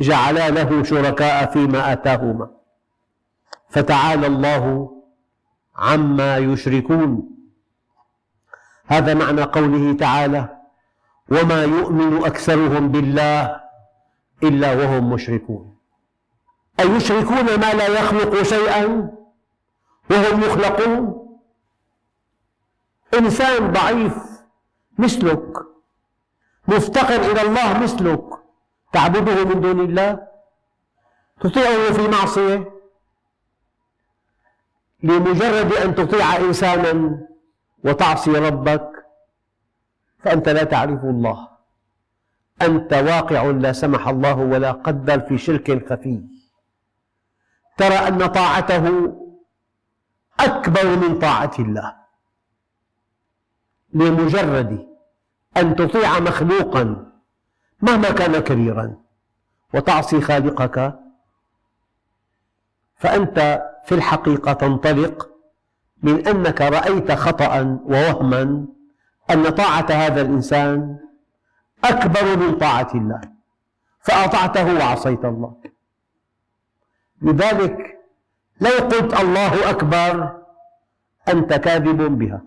جعلا 0.00 0.50
له 0.50 0.82
شركاء 0.82 1.50
فيما 1.50 1.92
آتاهما. 1.92 2.50
فتعالى 3.68 4.26
الله 4.26 4.92
عما 5.82 6.36
يشركون. 6.36 7.28
هذا 8.86 9.14
معنى 9.14 9.42
قوله 9.42 9.96
تعالى 9.96 10.58
وما 11.30 11.64
يؤمن 11.64 12.24
أكثرهم 12.24 12.88
بالله 12.88 13.60
إلا 14.42 14.72
وهم 14.74 15.10
مشركون. 15.10 15.76
أي 16.80 16.90
يشركون 16.90 17.44
ما 17.44 17.72
لا 17.74 17.86
يخلق 18.00 18.42
شيئا 18.42 18.84
وهم 20.10 20.40
يخلقون. 20.40 21.28
إنسان 23.18 23.72
ضعيف 23.72 24.16
مثلك 24.98 25.66
مفتقر 26.68 27.20
إلى 27.30 27.42
الله 27.42 27.78
مثلك 27.78 28.24
تعبده 28.92 29.44
من 29.44 29.60
دون 29.60 29.80
الله 29.80 30.26
تطيعه 31.40 31.92
في 31.92 32.08
معصية 32.08 32.81
لمجرد 35.02 35.72
أن 35.72 35.94
تطيع 35.94 36.36
إنسانا 36.36 37.18
وتعصي 37.84 38.30
ربك 38.30 38.90
فأنت 40.18 40.48
لا 40.48 40.64
تعرف 40.64 41.04
الله. 41.04 41.48
أنت 42.62 42.92
واقع 42.92 43.42
لا 43.42 43.72
سمح 43.72 44.08
الله 44.08 44.34
ولا 44.34 44.72
قدر 44.72 45.20
في 45.20 45.38
شرك 45.38 45.92
خفي. 45.92 46.22
ترى 47.78 47.94
أن 47.94 48.26
طاعته 48.26 49.16
أكبر 50.40 50.96
من 50.96 51.18
طاعة 51.18 51.52
الله. 51.58 51.96
لمجرد 53.94 54.88
أن 55.56 55.76
تطيع 55.76 56.20
مخلوقا 56.20 57.12
مهما 57.82 58.10
كان 58.10 58.38
كبيرا 58.38 58.96
وتعصي 59.74 60.20
خالقك 60.20 61.01
فأنت 63.02 63.62
في 63.84 63.94
الحقيقة 63.94 64.52
تنطلق 64.52 65.30
من 66.02 66.26
أنك 66.28 66.60
رأيت 66.60 67.12
خطأ 67.12 67.80
ووهما 67.84 68.66
أن 69.30 69.48
طاعة 69.48 69.86
هذا 69.90 70.20
الإنسان 70.20 70.98
أكبر 71.84 72.36
من 72.36 72.58
طاعة 72.58 72.90
الله 72.94 73.20
فأطعته 74.00 74.74
وعصيت 74.74 75.24
الله. 75.24 75.54
لذلك 77.22 77.98
لو 78.60 78.70
قلت 78.70 79.20
الله 79.20 79.70
أكبر 79.70 80.40
أنت 81.28 81.54
كاذب 81.54 82.18
بها. 82.18 82.42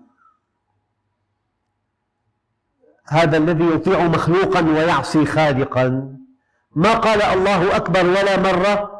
هذا 3.08 3.38
الذي 3.38 3.66
يطيع 3.66 4.08
مخلوقا 4.08 4.62
ويعصي 4.62 5.26
خالقا. 5.26 6.18
ما 6.76 6.93
قال 6.93 7.22
الله 7.22 7.76
أكبر 7.76 8.06
ولا 8.06 8.39
مرة؟ 8.39 8.95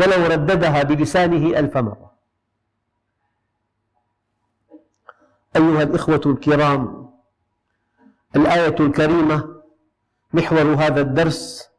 ولو 0.00 0.26
رددها 0.26 0.82
بلسانه 0.82 1.58
ألف 1.58 1.76
مرة. 1.76 2.10
أيها 5.56 5.82
الإخوة 5.82 6.20
الكرام 6.26 7.10
الآية 8.36 8.76
الكريمة 8.80 9.48
محور 10.32 10.74
هذا 10.74 11.00
الدرس 11.00 11.70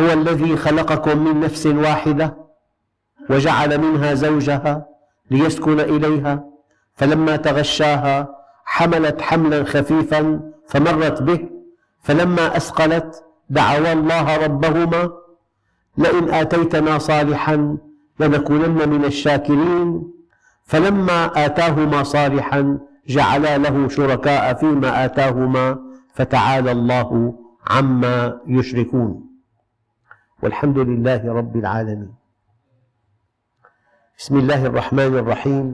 هو 0.00 0.12
الذي 0.12 0.56
خلقكم 0.56 1.24
من 1.24 1.40
نفس 1.40 1.66
واحدة 1.66 2.36
وجعل 3.30 3.78
منها 3.78 4.14
زوجها 4.14 4.88
ليسكن 5.30 5.80
إليها 5.80 6.44
فلما 6.94 7.36
تغشاها 7.36 8.28
حملت 8.64 9.20
حملا 9.22 9.64
خفيفا 9.64 10.52
فمرت 10.68 11.22
به 11.22 11.50
فلما 12.02 12.56
أثقلت 12.56 13.24
دعوا 13.50 13.92
الله 13.92 14.36
ربهما 14.36 15.12
لئن 15.98 16.30
آتيتنا 16.30 16.98
صالحا 16.98 17.76
لنكونن 18.20 18.88
من 18.88 19.04
الشاكرين. 19.04 20.12
فلما 20.64 21.46
آتاهما 21.46 22.02
صالحا 22.02 22.78
جعلا 23.06 23.58
له 23.58 23.88
شركاء 23.88 24.54
فيما 24.54 25.04
آتاهما 25.04 25.78
فتعالى 26.14 26.72
الله 26.72 27.34
عما 27.66 28.40
يشركون. 28.46 29.10
والحمد 30.42 30.78
لله 30.78 31.32
رب 31.32 31.56
العالمين. 31.56 32.12
بسم 34.18 34.38
الله 34.38 34.66
الرحمن 34.66 35.12
الرحيم. 35.22 35.66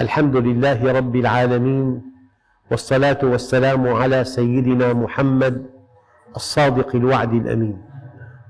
الحمد 0.00 0.36
لله 0.36 0.92
رب 0.92 1.16
العالمين. 1.16 2.02
والصلاة 2.70 3.18
والسلام 3.22 3.88
على 3.88 4.24
سيدنا 4.24 4.92
محمد 4.92 5.66
الصادق 6.36 6.96
الوعد 6.96 7.32
الأمين. 7.32 7.93